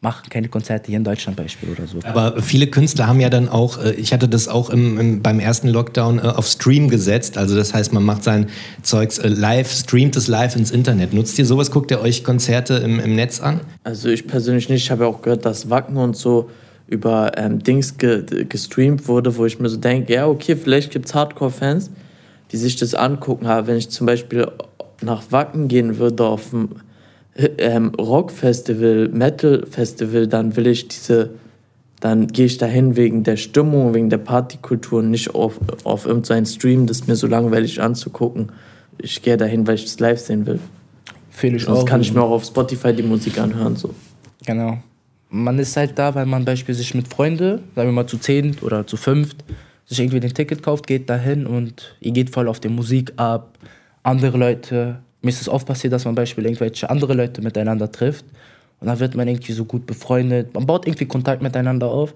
machen 0.00 0.28
keine 0.28 0.48
Konzerte 0.48 0.88
hier 0.88 0.98
in 0.98 1.04
Deutschland 1.04 1.36
Beispiel 1.36 1.70
oder 1.70 1.86
so. 1.86 1.98
Aber 2.04 2.42
viele 2.42 2.66
Künstler 2.66 3.06
haben 3.06 3.20
ja 3.20 3.30
dann 3.30 3.48
auch, 3.48 3.82
äh, 3.82 3.92
ich 3.92 4.12
hatte 4.12 4.28
das 4.28 4.46
auch 4.46 4.70
im, 4.70 4.98
im, 4.98 5.22
beim 5.22 5.40
ersten 5.40 5.68
Lockdown 5.68 6.18
äh, 6.18 6.22
auf 6.22 6.46
Stream 6.46 6.88
gesetzt. 6.88 7.38
Also 7.38 7.56
das 7.56 7.72
heißt, 7.72 7.92
man 7.92 8.02
macht 8.04 8.22
sein 8.22 8.48
Zeugs 8.82 9.18
äh, 9.18 9.28
live, 9.28 9.70
streamt 9.72 10.16
es 10.16 10.28
live 10.28 10.54
ins 10.56 10.70
Internet. 10.70 11.14
Nutzt 11.14 11.38
ihr 11.38 11.46
sowas? 11.46 11.70
Guckt 11.70 11.90
ihr 11.90 12.00
euch 12.00 12.24
Konzerte 12.24 12.74
im, 12.74 13.00
im 13.00 13.14
Netz 13.14 13.40
an? 13.40 13.60
Also 13.84 14.08
ich 14.08 14.26
persönlich 14.26 14.68
nicht. 14.68 14.84
Ich 14.84 14.90
habe 14.90 15.04
ja 15.04 15.10
auch 15.10 15.22
gehört, 15.22 15.44
dass 15.46 15.70
Wacken 15.70 15.96
und 15.96 16.16
so 16.16 16.50
über 16.88 17.32
ähm, 17.36 17.62
Dings 17.62 17.98
ge 17.98 18.24
gestreamt 18.48 19.08
wurde, 19.08 19.36
wo 19.36 19.44
ich 19.44 19.58
mir 19.58 19.68
so 19.68 19.76
denke, 19.76 20.12
ja, 20.12 20.28
okay, 20.28 20.56
vielleicht 20.56 20.92
gibt 20.92 21.06
es 21.06 21.14
Hardcore-Fans, 21.14 21.90
die 22.52 22.56
sich 22.56 22.76
das 22.76 22.94
angucken. 22.94 23.46
Aber 23.46 23.66
wenn 23.66 23.76
ich 23.76 23.88
zum 23.90 24.06
Beispiel 24.06 24.46
nach 25.00 25.24
Wacken 25.30 25.68
gehen 25.68 25.98
würde 25.98 26.24
auf 26.24 26.52
ein 26.52 26.68
ähm, 27.58 27.92
Rock-Festival, 27.94 29.08
Metal-Festival, 29.08 30.26
dann 30.26 30.56
will 30.56 30.66
ich 30.66 30.88
diese, 30.88 31.30
dann 32.00 32.28
gehe 32.28 32.46
ich 32.46 32.58
dahin 32.58 32.96
wegen 32.96 33.24
der 33.24 33.36
Stimmung, 33.36 33.94
wegen 33.94 34.10
der 34.10 34.18
Partykultur 34.18 35.00
und 35.00 35.10
nicht 35.10 35.34
auf, 35.34 35.58
auf 35.84 36.06
irgendeinen 36.06 36.46
Stream, 36.46 36.86
das 36.86 37.00
ist 37.00 37.08
mir 37.08 37.16
so 37.16 37.26
langweilig 37.26 37.80
anzugucken. 37.80 38.52
Ich 38.98 39.22
gehe 39.22 39.36
dahin, 39.36 39.66
weil 39.66 39.74
ich 39.74 39.84
das 39.84 39.98
live 40.00 40.18
sehen 40.18 40.46
will. 40.46 40.58
Fühle 41.30 41.56
ich 41.56 41.64
Sonst 41.64 41.80
auch. 41.80 41.84
kann 41.84 42.00
ich 42.00 42.12
mir 42.14 42.22
auch 42.22 42.30
auf 42.30 42.44
Spotify 42.44 42.94
die 42.94 43.02
Musik 43.02 43.38
anhören. 43.38 43.76
So. 43.76 43.94
Genau. 44.46 44.78
Man 45.28 45.58
ist 45.58 45.76
halt 45.76 45.98
da, 45.98 46.14
weil 46.14 46.24
man 46.24 46.44
beispielsweise 46.44 46.78
sich 46.78 46.94
mit 46.94 47.08
Freunden, 47.08 47.60
sagen 47.74 47.88
wir 47.88 47.92
mal 47.92 48.06
zu 48.06 48.16
zehn 48.16 48.56
oder 48.62 48.86
zu 48.86 48.96
fünft, 48.96 49.44
sich 49.84 50.00
irgendwie 50.00 50.20
ein 50.20 50.32
Ticket 50.32 50.62
kauft, 50.62 50.86
geht 50.86 51.10
dahin 51.10 51.46
und 51.46 51.96
ihr 52.00 52.12
geht 52.12 52.30
voll 52.30 52.48
auf 52.48 52.60
die 52.60 52.68
Musik 52.68 53.12
ab. 53.16 53.58
Andere 54.02 54.38
Leute, 54.38 55.00
mir 55.22 55.30
ist 55.30 55.40
es 55.40 55.48
oft 55.48 55.66
passiert, 55.66 55.92
dass 55.92 56.04
man 56.04 56.14
beispielsweise 56.14 56.48
irgendwelche 56.48 56.90
andere 56.90 57.14
Leute 57.14 57.42
miteinander 57.42 57.90
trifft 57.90 58.24
und 58.80 58.88
dann 58.88 58.98
wird 59.00 59.14
man 59.14 59.26
irgendwie 59.26 59.52
so 59.52 59.64
gut 59.64 59.86
befreundet. 59.86 60.52
Man 60.54 60.66
baut 60.66 60.86
irgendwie 60.86 61.06
Kontakt 61.06 61.42
miteinander 61.42 61.88
auf. 61.88 62.14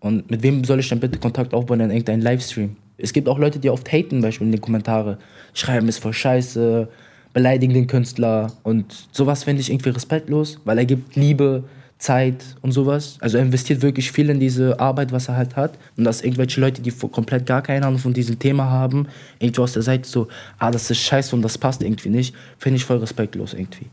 Und 0.00 0.30
mit 0.30 0.42
wem 0.42 0.64
soll 0.64 0.80
ich 0.80 0.88
denn 0.88 0.98
bitte 0.98 1.18
Kontakt 1.18 1.52
aufbauen 1.54 1.80
in 1.80 1.90
irgendeinem 1.90 2.22
Livestream? 2.22 2.76
Es 2.96 3.12
gibt 3.12 3.28
auch 3.28 3.38
Leute, 3.38 3.58
die 3.58 3.70
oft 3.70 3.90
haten, 3.92 4.20
beispielsweise 4.20 4.44
in 4.46 4.52
den 4.52 4.60
Kommentaren. 4.60 5.18
Schreiben, 5.52 5.88
ist 5.88 5.98
voll 5.98 6.12
scheiße, 6.12 6.88
beleidigen 7.32 7.74
den 7.74 7.86
Künstler. 7.86 8.52
Und 8.62 9.08
sowas 9.12 9.44
finde 9.44 9.60
ich 9.60 9.70
irgendwie 9.70 9.90
respektlos, 9.90 10.58
weil 10.64 10.78
er 10.78 10.84
gibt 10.84 11.16
Liebe, 11.16 11.64
Zeit 12.00 12.56
und 12.62 12.72
sowas. 12.72 13.18
Also 13.20 13.36
er 13.36 13.44
investiert 13.44 13.82
wirklich 13.82 14.10
viel 14.10 14.30
in 14.30 14.40
diese 14.40 14.80
Arbeit, 14.80 15.12
was 15.12 15.28
er 15.28 15.36
halt 15.36 15.54
hat. 15.54 15.78
Und 15.96 16.04
dass 16.04 16.22
irgendwelche 16.22 16.60
Leute, 16.60 16.80
die 16.82 16.90
komplett 16.90 17.46
gar 17.46 17.62
keine 17.62 17.86
Ahnung 17.86 17.98
von 17.98 18.14
diesem 18.14 18.38
Thema 18.38 18.70
haben, 18.70 19.06
irgendwie 19.38 19.60
aus 19.60 19.74
der 19.74 19.82
Seite 19.82 20.08
so, 20.08 20.26
ah, 20.58 20.70
das 20.70 20.90
ist 20.90 20.98
scheiße 20.98 21.36
und 21.36 21.42
das 21.42 21.58
passt 21.58 21.82
irgendwie 21.82 22.08
nicht, 22.08 22.34
finde 22.58 22.78
ich 22.78 22.84
voll 22.84 22.96
respektlos 22.96 23.52
irgendwie. 23.52 23.86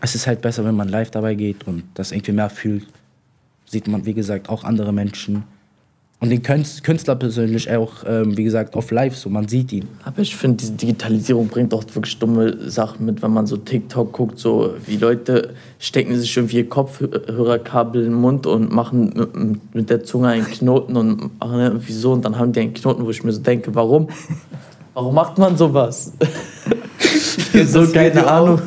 Es 0.00 0.14
ist 0.14 0.26
halt 0.26 0.42
besser, 0.42 0.64
wenn 0.66 0.74
man 0.74 0.90
live 0.90 1.10
dabei 1.10 1.34
geht 1.34 1.66
und 1.66 1.84
das 1.94 2.12
irgendwie 2.12 2.32
mehr 2.32 2.50
fühlt. 2.50 2.86
Sieht 3.64 3.88
man, 3.88 4.04
wie 4.04 4.14
gesagt, 4.14 4.50
auch 4.50 4.62
andere 4.62 4.92
Menschen. 4.92 5.44
Und 6.24 6.30
den 6.30 6.42
Künst- 6.42 6.82
Künstler 6.82 7.16
persönlich 7.16 7.70
auch, 7.70 7.92
ähm, 8.06 8.34
wie 8.34 8.44
gesagt, 8.44 8.76
auf 8.76 8.90
live, 8.90 9.14
so 9.14 9.28
man 9.28 9.46
sieht 9.46 9.70
ihn. 9.74 9.86
Aber 10.06 10.20
ich 10.20 10.34
finde, 10.34 10.56
diese 10.56 10.72
Digitalisierung 10.72 11.48
bringt 11.48 11.74
auch 11.74 11.84
wirklich 11.92 12.18
dumme 12.18 12.70
Sachen 12.70 13.04
mit, 13.04 13.20
wenn 13.20 13.30
man 13.30 13.46
so 13.46 13.58
TikTok 13.58 14.10
guckt, 14.10 14.38
so 14.38 14.72
wie 14.86 14.96
Leute 14.96 15.50
stecken 15.78 16.16
sich 16.18 16.34
irgendwie 16.34 16.64
Kopfhörerkabel 16.64 18.04
in 18.04 18.12
den 18.12 18.20
Mund 18.22 18.46
und 18.46 18.72
machen 18.72 19.12
mit, 19.14 19.74
mit 19.74 19.90
der 19.90 20.02
Zunge 20.04 20.28
einen 20.28 20.46
Knoten 20.46 20.96
und 20.96 21.38
machen 21.38 21.60
irgendwie 21.60 21.92
so 21.92 22.12
und 22.12 22.24
dann 22.24 22.38
haben 22.38 22.52
die 22.54 22.60
einen 22.60 22.72
Knoten, 22.72 23.04
wo 23.04 23.10
ich 23.10 23.22
mir 23.22 23.32
so 23.32 23.42
denke, 23.42 23.74
warum? 23.74 24.08
Warum 24.94 25.14
macht 25.14 25.36
man 25.36 25.58
sowas? 25.58 26.12
so, 27.66 27.86
keine 27.92 28.26
Ahnung. 28.26 28.60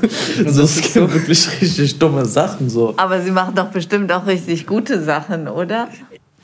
So, 0.45 0.63
es 0.63 0.81
gibt 0.93 0.95
wirklich 0.95 1.61
richtig 1.61 1.97
dumme 1.97 2.25
Sachen 2.25 2.69
so. 2.69 2.93
Aber 2.97 3.21
sie 3.21 3.31
machen 3.31 3.55
doch 3.55 3.67
bestimmt 3.67 4.11
auch 4.11 4.27
richtig 4.27 4.67
gute 4.67 5.01
Sachen, 5.01 5.47
oder? 5.47 5.87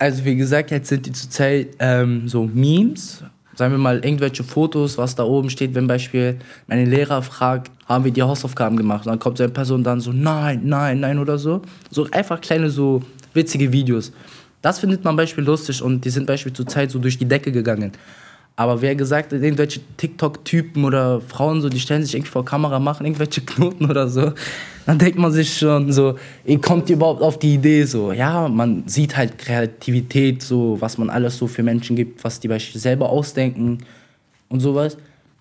Also 0.03 0.25
wie 0.25 0.35
gesagt, 0.35 0.69
jetzt 0.71 0.89
sind 0.89 1.05
die 1.05 1.13
zurzeit 1.13 1.77
ähm, 1.79 2.27
so 2.27 2.43
Memes, 2.43 3.23
sagen 3.55 3.71
wir 3.71 3.77
mal 3.77 4.03
irgendwelche 4.03 4.43
Fotos, 4.43 4.97
was 4.97 5.15
da 5.15 5.23
oben 5.23 5.49
steht, 5.49 5.75
wenn 5.75 5.87
Beispiel 5.87 6.39
meine 6.67 6.83
Lehrer 6.83 7.21
fragt, 7.21 7.71
haben 7.85 8.03
wir 8.03 8.11
die 8.11 8.21
Hausaufgaben 8.21 8.75
gemacht? 8.75 9.05
Und 9.05 9.11
dann 9.11 9.19
kommt 9.19 9.37
so 9.37 9.45
eine 9.45 9.53
Person 9.53 9.81
dann 9.81 10.01
so, 10.01 10.11
nein, 10.11 10.59
nein, 10.65 10.99
nein 10.99 11.19
oder 11.19 11.37
so. 11.37 11.61
So 11.89 12.05
einfach 12.11 12.41
kleine 12.41 12.69
so 12.69 13.01
witzige 13.33 13.71
Videos. 13.71 14.11
Das 14.61 14.79
findet 14.79 15.05
man 15.05 15.15
Beispiel 15.15 15.45
lustig 15.45 15.81
und 15.81 16.03
die 16.03 16.09
sind 16.09 16.27
Beispiel 16.27 16.51
zurzeit 16.51 16.91
so 16.91 16.99
durch 16.99 17.17
die 17.17 17.25
Decke 17.25 17.53
gegangen. 17.53 17.93
Aber 18.55 18.81
wer 18.81 18.95
gesagt 18.95 19.33
hat, 19.33 19.41
irgendwelche 19.41 19.79
TikTok-Typen 19.97 20.85
oder 20.85 21.21
Frauen, 21.21 21.61
so, 21.61 21.69
die 21.69 21.79
stellen 21.79 22.03
sich 22.03 22.13
irgendwie 22.13 22.31
vor 22.31 22.45
Kamera, 22.45 22.79
machen 22.79 23.05
irgendwelche 23.05 23.41
Knoten 23.41 23.89
oder 23.89 24.07
so, 24.07 24.33
dann 24.85 24.99
denkt 24.99 25.17
man 25.17 25.31
sich 25.31 25.57
schon 25.57 25.91
so, 25.91 26.15
ihr 26.45 26.61
kommt 26.61 26.89
ihr 26.89 26.97
überhaupt 26.97 27.23
auf 27.23 27.39
die 27.39 27.55
Idee 27.55 27.85
so. 27.85 28.11
Ja, 28.11 28.47
man 28.47 28.83
sieht 28.85 29.17
halt 29.17 29.39
Kreativität, 29.39 30.43
so, 30.43 30.77
was 30.79 30.99
man 30.99 31.09
alles 31.09 31.37
so 31.37 31.47
für 31.47 31.63
Menschen 31.63 31.95
gibt, 31.95 32.23
was 32.23 32.39
die 32.39 32.47
beispielsweise 32.47 32.83
selber 32.83 33.09
ausdenken 33.09 33.79
und 34.49 34.59
sowas. 34.59 34.97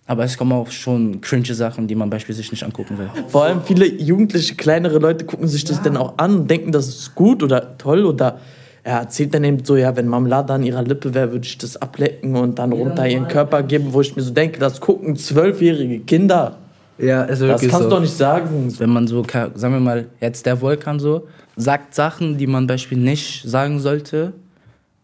Aber 0.06 0.24
es 0.24 0.36
kommen 0.36 0.52
auch 0.52 0.70
schon 0.70 1.20
cringe 1.20 1.54
Sachen, 1.54 1.86
die 1.86 1.94
man 1.94 2.08
beispielsweise 2.08 2.50
nicht 2.50 2.64
angucken 2.64 2.98
will. 2.98 3.10
Vor 3.28 3.44
allem 3.44 3.62
viele 3.62 3.86
jugendliche, 3.86 4.54
kleinere 4.54 4.98
Leute 4.98 5.24
gucken 5.26 5.48
sich 5.48 5.64
das 5.64 5.82
dann 5.82 5.96
auch 5.96 6.18
an 6.18 6.40
und 6.40 6.50
denken, 6.50 6.72
das 6.72 6.88
ist 6.88 7.14
gut 7.14 7.42
oder 7.42 7.76
toll 7.78 8.04
oder 8.04 8.40
er 8.84 8.98
erzählt 8.98 9.32
dann 9.34 9.44
eben 9.44 9.64
so, 9.64 9.76
ja, 9.76 9.94
wenn 9.96 10.08
Marmelade 10.08 10.52
an 10.52 10.64
ihrer 10.64 10.82
Lippe 10.82 11.14
wäre, 11.14 11.30
würde 11.32 11.46
ich 11.46 11.56
das 11.58 11.76
ablecken 11.76 12.34
und 12.36 12.58
dann 12.58 12.72
runter 12.72 13.06
ihren 13.06 13.28
Körper 13.28 13.62
geben, 13.62 13.92
wo 13.92 14.00
ich 14.00 14.16
mir 14.16 14.22
so 14.22 14.32
denke, 14.32 14.58
das 14.58 14.80
gucken 14.80 15.16
zwölfjährige 15.16 16.00
Kinder. 16.00 16.58
Ja, 16.98 17.22
ist 17.22 17.40
Das 17.40 17.48
wirklich 17.48 17.70
kannst 17.70 17.84
so. 17.84 17.88
du 17.88 17.94
doch 17.96 18.00
nicht 18.02 18.16
sagen. 18.16 18.74
Wenn 18.78 18.90
man 18.90 19.06
so, 19.06 19.24
sagen 19.24 19.74
wir 19.74 19.80
mal, 19.80 20.06
jetzt 20.20 20.46
der 20.46 20.60
Volkan 20.60 20.98
so, 20.98 21.28
sagt 21.56 21.94
Sachen, 21.94 22.38
die 22.38 22.46
man 22.46 22.66
beispielsweise 22.66 23.08
nicht 23.08 23.42
sagen 23.48 23.78
sollte, 23.78 24.32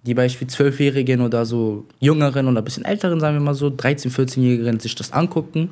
die 0.05 0.15
beispielsweise 0.15 0.57
Zwölfjährigen 0.57 1.21
oder 1.21 1.45
so 1.45 1.87
Jüngeren 2.01 2.49
oder 2.49 2.61
ein 2.61 2.65
bisschen 2.65 2.85
Älteren, 2.85 3.21
sagen 3.21 3.37
wir 3.37 3.41
mal 3.41 3.55
so, 3.55 3.69
13-, 3.69 4.13
14-Jährigen 4.13 4.81
sich 4.81 4.95
das 4.95 5.13
angucken 5.13 5.71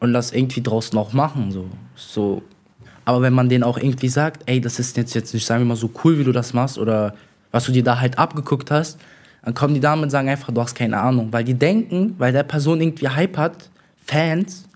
und 0.00 0.12
das 0.12 0.32
irgendwie 0.32 0.62
draußen 0.62 0.98
auch 0.98 1.12
machen. 1.12 1.50
So. 1.52 1.66
So. 1.94 2.42
Aber 3.04 3.22
wenn 3.22 3.32
man 3.32 3.48
denen 3.48 3.62
auch 3.64 3.78
irgendwie 3.78 4.08
sagt, 4.08 4.42
ey, 4.46 4.60
das 4.60 4.78
ist 4.78 4.96
jetzt, 4.96 5.14
jetzt 5.14 5.32
nicht, 5.32 5.46
sagen 5.46 5.62
wir 5.62 5.66
mal, 5.66 5.76
so 5.76 5.90
cool, 6.04 6.18
wie 6.18 6.24
du 6.24 6.32
das 6.32 6.54
machst 6.54 6.78
oder 6.78 7.14
was 7.56 7.64
du 7.64 7.72
dir 7.72 7.82
da 7.82 7.98
halt 7.98 8.18
abgeguckt 8.18 8.70
hast, 8.70 8.98
dann 9.42 9.54
kommen 9.54 9.72
die 9.72 9.80
damit 9.80 10.04
und 10.04 10.10
sagen 10.10 10.28
einfach, 10.28 10.52
du 10.52 10.60
hast 10.60 10.74
keine 10.74 11.00
Ahnung. 11.00 11.32
Weil 11.32 11.42
die 11.42 11.54
denken, 11.54 12.14
weil 12.18 12.30
der 12.30 12.42
Person 12.42 12.82
irgendwie 12.82 13.08
Hype 13.08 13.38
hat, 13.38 13.70
Fans, 14.04 14.68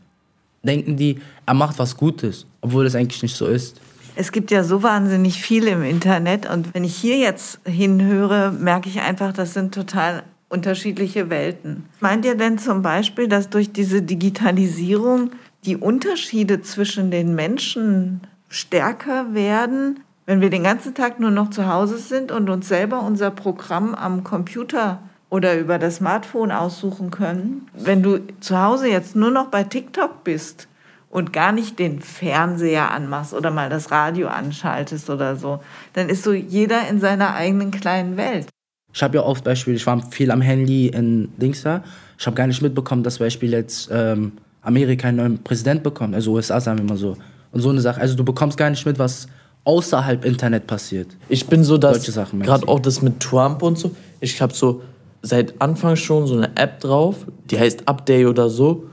denken 0.63 0.97
die, 0.97 1.21
er 1.45 1.55
macht 1.55 1.79
was 1.79 1.95
Gutes, 1.95 2.47
obwohl 2.63 2.85
das 2.85 2.95
eigentlich 2.95 3.23
nicht 3.23 3.37
so 3.37 3.47
ist. 3.47 3.79
Es 4.17 4.33
gibt 4.33 4.51
ja 4.51 4.65
so 4.65 4.83
wahnsinnig 4.83 5.43
viel 5.43 5.67
im 5.69 5.83
Internet 5.83 6.49
und 6.49 6.73
wenn 6.73 6.85
ich 6.85 6.97
hier 6.97 7.19
jetzt 7.19 7.61
hinhöre, 7.65 8.51
merke 8.51 8.89
ich 8.89 9.01
einfach, 9.01 9.33
das 9.35 9.53
sind 9.53 9.75
total 9.75 10.23
unterschiedliche 10.49 11.29
Welten. 11.29 11.85
Meint 12.01 12.25
ihr 12.25 12.35
denn 12.35 12.59
zum 12.59 12.81
Beispiel, 12.81 13.29
dass 13.29 13.51
durch 13.51 13.73
diese 13.73 14.01
Digitalisierung 14.01 15.31
die 15.67 15.77
Unterschiede 15.77 16.63
zwischen 16.63 17.11
den 17.11 17.35
Menschen 17.35 18.23
stärker 18.49 19.35
werden, 19.35 20.01
wenn 20.27 20.41
wir 20.41 20.51
den 20.51 20.63
ganzen 20.63 20.95
Tag 20.95 21.21
nur 21.21 21.31
noch 21.31 21.51
zu 21.51 21.67
Hause 21.67 21.99
sind 21.99 22.33
und 22.33 22.49
uns 22.51 22.69
selber 22.69 23.03
unser 23.03 23.31
Programm 23.31 23.95
am 23.95 24.25
Computer 24.25 25.01
oder 25.29 25.59
über 25.59 25.79
das 25.79 25.97
Smartphone 25.97 26.53
aussuchen 26.53 27.11
können? 27.11 27.69
Wenn 27.75 28.03
du 28.03 28.21
zu 28.41 28.61
Hause 28.61 28.89
jetzt 28.89 29.17
nur 29.17 29.31
noch 29.31 29.47
bei 29.47 29.65
TikTok 29.65 30.25
bist, 30.25 30.69
und 31.11 31.33
gar 31.33 31.53
nicht 31.53 31.79
den 31.79 32.01
Fernseher 32.01 32.93
anmachst 32.93 33.35
oder 33.35 33.51
mal 33.51 33.69
das 33.69 33.91
Radio 33.91 34.29
anschaltest 34.29 35.11
oder 35.11 35.37
so, 35.37 35.61
dann 35.93 36.09
ist 36.09 36.23
so 36.23 36.33
jeder 36.33 36.89
in 36.89 37.01
seiner 37.01 37.35
eigenen 37.35 37.73
kleinen 37.73 38.17
Welt. 38.17 38.47
Ich 38.93 39.03
habe 39.03 39.19
ja 39.19 39.25
oft 39.25 39.45
Beispiel, 39.45 39.75
ich 39.75 39.87
war 39.87 40.01
viel 40.11 40.31
am 40.31 40.41
Handy 40.41 40.87
in 40.87 41.29
Dings 41.37 41.63
da. 41.63 41.83
Ich 42.19 42.27
habe 42.27 42.37
gar 42.37 42.47
nicht 42.47 42.63
mitbekommen, 42.63 43.03
dass 43.03 43.19
Beispiel 43.19 43.51
jetzt 43.51 43.89
ähm, 43.93 44.33
Amerika 44.63 45.09
einen 45.09 45.17
neuen 45.17 45.43
Präsident 45.43 45.83
bekommt, 45.83 46.15
also 46.15 46.33
USA 46.33 46.61
sagen 46.61 46.79
wir 46.79 46.85
mal 46.85 46.97
so. 46.97 47.17
Und 47.53 47.61
so 47.61 47.71
eine 47.71 47.81
Sache. 47.81 48.01
Also 48.01 48.15
du 48.15 48.25
bekommst 48.25 48.57
gar 48.57 48.71
nicht 48.71 48.87
mit, 48.87 48.99
was 48.99 49.27
außerhalb 49.65 50.25
Internet 50.25 50.67
passiert. 50.67 51.09
Ich 51.29 51.47
bin 51.47 51.65
so, 51.65 51.79
dass 51.79 52.05
gerade 52.05 52.67
auch 52.69 52.81
das 52.81 53.03
mit 53.03 53.21
Trump 53.21 53.63
und 53.63 53.79
so, 53.79 53.93
ich 54.21 54.41
habe 54.41 54.55
so 54.55 54.83
seit 55.23 55.61
Anfang 55.61 55.97
schon 55.97 56.27
so 56.27 56.35
eine 56.35 56.57
App 56.57 56.81
drauf, 56.81 57.27
die 57.51 57.59
heißt 57.59 57.87
Update 57.87 58.27
oder 58.27 58.49
so. 58.49 58.85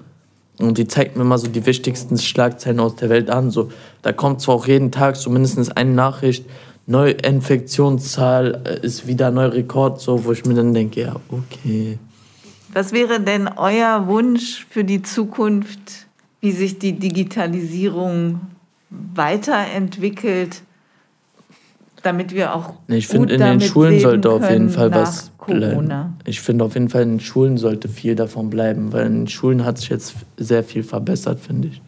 Und 0.59 0.77
die 0.79 0.87
zeigt 0.87 1.15
mir 1.15 1.23
mal 1.23 1.37
so 1.37 1.47
die 1.47 1.65
wichtigsten 1.67 2.17
Schlagzeilen 2.17 2.79
aus 2.79 2.95
der 2.95 3.09
Welt 3.09 3.29
an. 3.29 3.51
So, 3.51 3.69
da 4.01 4.11
kommt 4.11 4.41
zwar 4.41 4.55
auch 4.55 4.67
jeden 4.67 4.91
Tag 4.91 5.15
so 5.15 5.29
mindestens 5.29 5.69
eine 5.69 5.91
Nachricht, 5.91 6.45
Neuinfektionszahl 6.87 8.63
äh, 8.65 8.85
ist 8.85 9.07
wieder 9.07 9.29
neuer 9.29 9.53
Rekord, 9.53 10.01
so, 10.01 10.23
wo 10.23 10.31
ich 10.31 10.45
mir 10.45 10.55
dann 10.55 10.73
denke, 10.73 11.01
ja, 11.01 11.15
okay. 11.29 11.99
Was 12.73 12.93
wäre 12.93 13.19
denn 13.19 13.47
euer 13.47 14.07
Wunsch 14.07 14.65
für 14.69 14.83
die 14.83 15.01
Zukunft, 15.01 16.07
wie 16.39 16.51
sich 16.53 16.79
die 16.79 16.93
Digitalisierung 16.93 18.39
weiterentwickelt, 18.89 20.61
damit 22.03 22.33
wir 22.33 22.55
auch 22.55 22.73
Ich 22.87 23.07
gut 23.07 23.29
finde, 23.29 23.33
in 23.33 23.41
den 23.41 23.61
Schulen 23.61 23.99
sollte 23.99 24.29
auf 24.31 24.49
jeden 24.49 24.69
Fall 24.69 24.93
was 24.93 25.31
Corona. 25.37 25.81
bleiben. 25.81 26.13
Ich 26.25 26.41
finde 26.41 26.63
auf 26.63 26.73
jeden 26.75 26.89
Fall, 26.89 27.03
in 27.03 27.13
den 27.15 27.19
Schulen 27.19 27.57
sollte 27.57 27.89
viel 27.89 28.15
davon 28.15 28.49
bleiben, 28.49 28.93
weil 28.93 29.07
in 29.07 29.13
den 29.21 29.27
Schulen 29.27 29.65
hat 29.65 29.77
sich 29.77 29.89
jetzt 29.89 30.15
sehr 30.37 30.63
viel 30.63 30.83
verbessert, 30.83 31.39
finde 31.39 31.69
ich. 31.69 31.81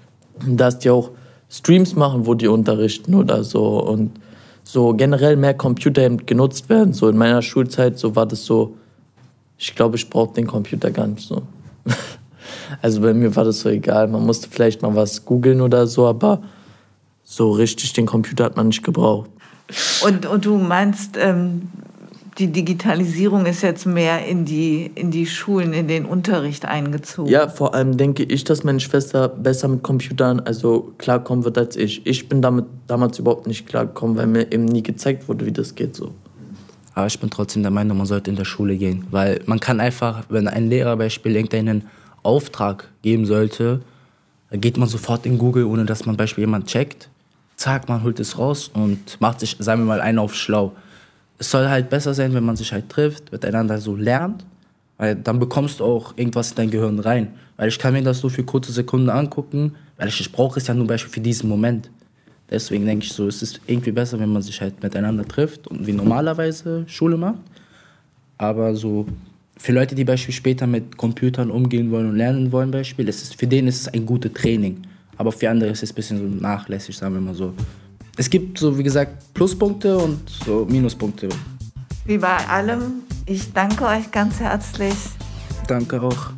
Und 0.45 0.57
dass 0.57 0.79
die 0.79 0.89
auch 0.89 1.11
Streams 1.49 1.95
machen, 1.95 2.25
wo 2.25 2.33
die 2.33 2.47
unterrichten 2.47 3.15
oder 3.15 3.43
so 3.43 3.81
und 3.81 4.11
so 4.63 4.93
generell 4.93 5.35
mehr 5.35 5.55
Computer 5.55 6.07
genutzt 6.09 6.69
werden. 6.69 6.93
So 6.93 7.07
in 7.09 7.17
meiner 7.17 7.41
Schulzeit, 7.41 7.97
so 7.97 8.15
war 8.15 8.25
das 8.25 8.45
so, 8.45 8.77
ich 9.57 9.75
glaube, 9.75 9.95
ich 9.95 10.09
brauche 10.09 10.33
den 10.33 10.47
Computer 10.47 10.91
gar 10.91 11.07
nicht 11.07 11.27
so. 11.27 11.43
Also 12.83 13.01
bei 13.01 13.15
mir 13.15 13.35
war 13.35 13.45
das 13.45 13.61
so 13.61 13.69
egal. 13.69 14.07
Man 14.07 14.25
musste 14.25 14.47
vielleicht 14.47 14.83
mal 14.83 14.95
was 14.95 15.25
googeln 15.25 15.59
oder 15.59 15.87
so, 15.87 16.05
aber 16.05 16.41
so 17.29 17.51
richtig 17.51 17.93
den 17.93 18.07
Computer 18.07 18.45
hat 18.45 18.57
man 18.57 18.67
nicht 18.67 18.83
gebraucht. 18.83 19.29
Und, 20.03 20.25
und 20.25 20.45
du 20.45 20.57
meinst, 20.57 21.15
ähm, 21.15 21.69
die 22.39 22.47
Digitalisierung 22.47 23.45
ist 23.45 23.61
jetzt 23.61 23.85
mehr 23.85 24.25
in 24.25 24.45
die, 24.45 24.89
in 24.95 25.11
die 25.11 25.27
Schulen, 25.27 25.73
in 25.73 25.87
den 25.87 26.05
Unterricht 26.05 26.65
eingezogen. 26.65 27.31
Ja, 27.31 27.47
vor 27.47 27.75
allem 27.75 27.97
denke 27.97 28.23
ich, 28.23 28.45
dass 28.45 28.63
meine 28.63 28.79
Schwester 28.79 29.27
besser 29.27 29.67
mit 29.67 29.83
Computern 29.83 30.39
also 30.39 30.91
klarkommen 30.97 31.45
wird 31.45 31.59
als 31.59 31.75
ich. 31.75 32.03
Ich 32.07 32.27
bin 32.27 32.41
damit 32.41 32.65
damals 32.87 33.19
überhaupt 33.19 33.45
nicht 33.45 33.67
klargekommen, 33.67 34.17
weil 34.17 34.25
mir 34.25 34.51
eben 34.51 34.65
nie 34.65 34.81
gezeigt 34.81 35.27
wurde, 35.27 35.45
wie 35.45 35.51
das 35.51 35.75
geht 35.75 35.95
so. 35.95 36.11
Aber 36.95 37.05
ich 37.05 37.19
bin 37.19 37.29
trotzdem 37.29 37.61
der 37.61 37.71
Meinung, 37.71 37.97
man 37.97 38.07
sollte 38.07 38.31
in 38.31 38.37
der 38.37 38.45
Schule 38.45 38.75
gehen. 38.75 39.05
Weil 39.11 39.41
man 39.45 39.59
kann 39.59 39.79
einfach, 39.79 40.23
wenn 40.29 40.47
ein 40.47 40.67
Lehrer 40.67 40.97
beispielsweise 40.97 41.37
irgendeinen 41.37 41.87
Auftrag 42.23 42.89
geben 43.03 43.27
sollte, 43.27 43.81
dann 44.49 44.61
geht 44.61 44.77
man 44.77 44.89
sofort 44.89 45.27
in 45.27 45.37
Google, 45.37 45.65
ohne 45.65 45.85
dass 45.85 46.07
man 46.07 46.17
beispielsweise 46.17 46.47
jemand 46.47 46.65
checkt. 46.65 47.09
Zack, 47.59 47.89
man 47.89 48.03
holt 48.03 48.21
es 48.21 48.37
raus 48.37 48.71
und 48.73 49.19
macht 49.19 49.41
sich, 49.41 49.57
sagen 49.59 49.81
wir 49.81 49.85
mal, 49.85 49.99
einen 49.99 50.17
auf 50.17 50.33
schlau. 50.33 50.71
Es 51.39 51.51
soll 51.51 51.67
halt 51.67 51.89
besser 51.89 52.13
sein, 52.13 52.33
wenn 52.33 52.45
man 52.45 52.55
sich 52.55 52.71
halt 52.71 52.87
trifft, 52.87 53.33
miteinander 53.33 53.79
so 53.79 53.97
lernt, 53.97 54.45
weil 54.97 55.13
dann 55.17 55.39
bekommst 55.39 55.81
du 55.81 55.83
auch 55.83 56.13
irgendwas 56.15 56.51
in 56.51 56.55
dein 56.55 56.71
Gehirn 56.71 56.99
rein. 56.99 57.33
Weil 57.57 57.67
ich 57.67 57.77
kann 57.77 57.91
mir 57.91 58.01
das 58.01 58.19
so 58.19 58.29
für 58.29 58.45
kurze 58.45 58.71
Sekunden 58.71 59.09
angucken, 59.09 59.75
weil 59.97 60.07
ich, 60.07 60.21
ich 60.21 60.31
brauche 60.31 60.57
es 60.57 60.67
ja 60.67 60.73
nur 60.73 60.87
Beispiel 60.87 61.11
für 61.11 61.19
diesen 61.19 61.49
Moment. 61.49 61.91
Deswegen 62.49 62.85
denke 62.85 63.05
ich 63.05 63.11
so, 63.11 63.27
es 63.27 63.41
ist 63.41 63.59
irgendwie 63.67 63.91
besser, 63.91 64.17
wenn 64.21 64.31
man 64.31 64.41
sich 64.41 64.61
halt 64.61 64.81
miteinander 64.81 65.27
trifft 65.27 65.67
und 65.67 65.85
wie 65.85 65.91
normalerweise 65.91 66.85
Schule 66.87 67.17
macht. 67.17 67.41
Aber 68.37 68.73
so 68.73 69.05
für 69.57 69.73
Leute, 69.73 69.95
die 69.95 70.05
beispielsweise 70.05 70.37
später 70.37 70.65
mit 70.65 70.95
Computern 70.95 71.51
umgehen 71.51 71.91
wollen 71.91 72.11
und 72.11 72.15
lernen 72.15 72.53
wollen, 72.53 72.71
Beispiel, 72.71 73.09
ist 73.09 73.21
es, 73.21 73.33
für 73.33 73.47
den 73.47 73.67
ist 73.67 73.81
es 73.81 73.89
ein 73.89 74.05
gutes 74.05 74.31
Training. 74.31 74.83
Aber 75.19 75.33
für 75.33 75.49
andere 75.49 75.69
ist 75.71 75.83
es 75.83 75.91
ein 75.91 75.95
bisschen 75.95 76.17
so 76.17 76.23
nachlässig, 76.23 76.97
sagen 76.97 77.13
wir 77.13 77.19
mal 77.19 77.35
so. 77.35 77.53
Es 78.15 78.29
gibt 78.29 78.57
so, 78.57 78.77
wie 78.77 78.83
gesagt, 78.83 79.33
Pluspunkte 79.33 79.97
und 79.97 80.29
so 80.45 80.65
Minuspunkte. 80.65 81.27
Wie 82.05 82.17
bei 82.17 82.37
allem, 82.47 83.03
ich 83.25 83.51
danke 83.51 83.85
euch 83.85 84.09
ganz 84.11 84.39
herzlich. 84.39 84.95
Danke 85.67 86.01
auch. 86.01 86.31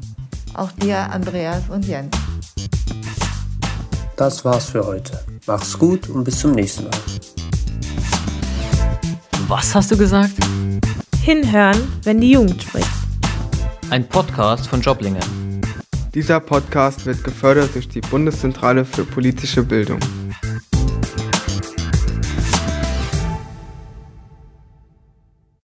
Auch 0.55 0.71
dir, 0.71 0.97
Andreas 0.97 1.69
und 1.69 1.85
Jens. 1.85 2.09
Das 4.15 4.43
war's 4.43 4.71
für 4.71 4.83
heute. 4.83 5.19
Mach's 5.45 5.77
gut 5.77 6.09
und 6.09 6.23
bis 6.23 6.39
zum 6.39 6.53
nächsten 6.53 6.85
Mal. 6.85 6.91
Was 9.47 9.75
hast 9.75 9.91
du 9.91 9.97
gesagt? 9.97 10.33
Hinhören, 11.21 11.77
wenn 12.01 12.19
die 12.19 12.31
Jugend 12.31 12.63
spricht. 12.63 12.89
Ein 13.91 14.09
Podcast 14.09 14.67
von 14.67 14.81
Joblinge. 14.81 15.19
Dieser 16.13 16.41
Podcast 16.41 17.05
wird 17.05 17.23
gefördert 17.23 17.73
durch 17.73 17.87
die 17.87 18.01
Bundeszentrale 18.01 18.83
für 18.83 19.05
politische 19.05 19.63
Bildung. 19.63 19.99